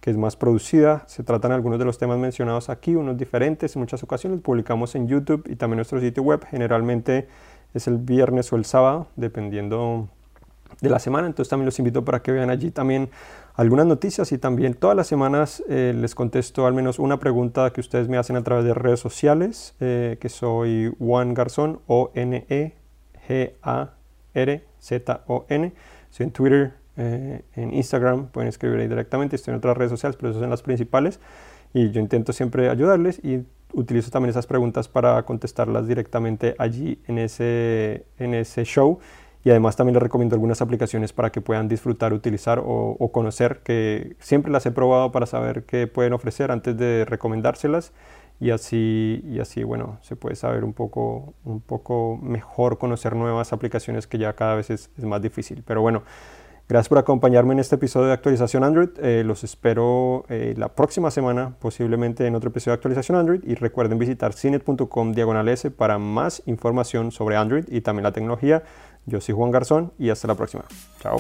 que 0.01 0.11
es 0.11 0.17
más 0.17 0.37
producida. 0.37 1.05
Se 1.07 1.23
tratan 1.23 1.53
algunos 1.53 1.79
de 1.79 1.85
los 1.85 1.99
temas 1.99 2.19
mencionados 2.19 2.71
aquí, 2.71 2.95
unos 2.95 3.19
diferentes. 3.19 3.77
En 3.77 3.81
muchas 3.81 4.03
ocasiones 4.03 4.41
publicamos 4.41 4.95
en 4.95 5.07
YouTube 5.07 5.47
y 5.51 5.57
también 5.57 5.77
nuestro 5.77 6.01
sitio 6.01 6.23
web. 6.23 6.45
Generalmente 6.51 7.29
es 7.75 7.89
el 7.89 7.99
viernes 7.99 8.51
o 8.53 8.57
el 8.57 8.65
sábado, 8.65 9.09
dependiendo 9.17 10.09
de 10.85 10.91
la 10.91 11.01
semana. 11.01 11.27
Entonces 11.27 11.51
también 11.51 11.67
los 11.67 11.79
invito 11.79 12.05
para 12.05 12.23
que 12.23 12.31
vean 12.31 12.51
allí 12.51 12.71
también 12.71 13.11
algunas 13.55 13.87
noticias 13.87 14.31
y 14.33 14.39
también 14.39 14.75
todas 14.75 14.97
las 14.97 15.09
semanas 15.09 15.63
eh, 15.69 15.93
les 15.97 16.15
contesto 16.15 16.67
al 16.67 16.75
menos 16.75 16.99
una 16.99 17.19
pregunta 17.19 17.73
que 17.73 17.81
ustedes 17.81 18.09
me 18.09 18.19
hacen 18.19 18.37
a 18.37 18.45
través 18.45 18.65
de 18.65 18.75
redes 18.75 19.01
sociales, 19.01 19.75
eh, 19.81 20.19
que 20.21 20.29
soy 20.29 20.95
Juan 20.99 21.33
Garzón, 21.35 21.81
O-N-E-G-A-R-Z-O-N. 21.87 22.75
Estoy 26.11 26.25
en 26.25 26.33
Twitter, 26.33 26.75
eh, 26.97 27.43
en 27.57 27.75
Instagram, 27.75 28.29
pueden 28.29 28.49
escribir 28.49 28.79
ahí 28.81 28.89
directamente, 28.89 29.37
estoy 29.37 29.53
en 29.53 29.59
otras 29.59 29.77
redes 29.77 29.91
sociales, 29.91 30.17
pero 30.17 30.31
esas 30.31 30.41
son 30.41 30.49
las 30.51 30.63
principales. 30.63 31.21
Y 31.73 31.91
yo 31.91 32.01
intento 32.01 32.33
siempre 32.33 32.71
ayudarles 32.71 33.21
y 33.25 33.45
utilizo 33.73 34.11
también 34.11 34.31
esas 34.31 34.47
preguntas 34.47 34.89
para 34.89 35.21
contestarlas 35.25 35.89
directamente 35.89 36.55
allí 36.59 37.03
en 37.07 37.19
ese, 37.19 38.07
en 38.19 38.35
ese 38.35 38.65
show 38.65 39.01
y 39.45 39.51
además 39.51 39.77
también 39.77 39.95
les 39.95 40.03
recomiendo 40.03 40.35
algunas 40.35 40.63
aplicaciones 40.63 41.13
para 41.13 41.31
que 41.31 41.43
puedan 41.43 41.69
disfrutar, 41.69 42.15
utilizar 42.15 42.63
o, 42.65 43.11
conocer, 43.13 43.61
que 43.63 44.17
siempre 44.19 44.51
las 44.51 44.65
he 44.65 44.71
probado 44.71 45.13
para 45.13 45.27
saber 45.27 45.65
qué 45.65 45.87
pueden 45.87 46.15
ofrecer 46.15 46.51
antes 46.51 46.77
de 46.79 47.05
recomendárselas 47.05 47.93
y 48.41 48.51
así, 48.51 49.23
y 49.29 49.41
así 49.41 49.63
bueno, 49.63 49.99
se 50.01 50.17
puede 50.17 50.35
saber 50.35 50.65
un 50.65 50.73
poco, 50.73 51.35
un 51.45 51.61
poco 51.61 52.19
mejor 52.23 52.79
conocer 52.79 53.15
nuevas 53.15 53.53
aplicaciones 53.53 54.07
que 54.07 54.17
ya 54.17 54.33
cada 54.33 54.55
vez 54.55 54.71
es, 54.71 54.91
más 54.99 55.21
difícil. 55.21 55.63
Pero 55.65 55.83
bueno, 55.83 56.03
Gracias 56.67 56.89
por 56.89 56.97
acompañarme 56.97 57.53
en 57.53 57.59
este 57.59 57.75
episodio 57.75 58.07
de 58.07 58.15
actualización 58.15 58.65
Android. 58.65 58.89
Eh, 59.03 59.23
los 59.23 59.45
espero 59.45 60.25
eh, 60.31 60.55
la 60.57 60.71
próxima 60.75 61.11
semana, 61.11 61.57
posiblemente 61.61 62.27
en 62.27 62.35
otro 62.35 62.49
episodio 62.49 62.73
de 62.73 62.77
actualización 62.77 63.19
Android. 63.19 63.43
Y 63.45 63.55
recuerden 63.55 63.99
visitar 63.99 64.33
cinet.com 64.33 65.13
diagonal 65.13 65.47
S 65.51 65.71
para 65.71 65.99
más 65.99 66.43
información 66.47 67.13
sobre 67.13 67.37
Android 67.37 67.67
y 67.69 67.83
también 67.83 68.05
la 68.05 68.13
tecnología. 68.13 68.63
Yo 69.07 69.21
soy 69.21 69.35
Juan 69.35 69.51
Garzón 69.51 69.93
y 69.99 70.11
hasta 70.11 70.29
la 70.29 70.35
próxima. 70.35 70.65
Chao. 71.01 71.19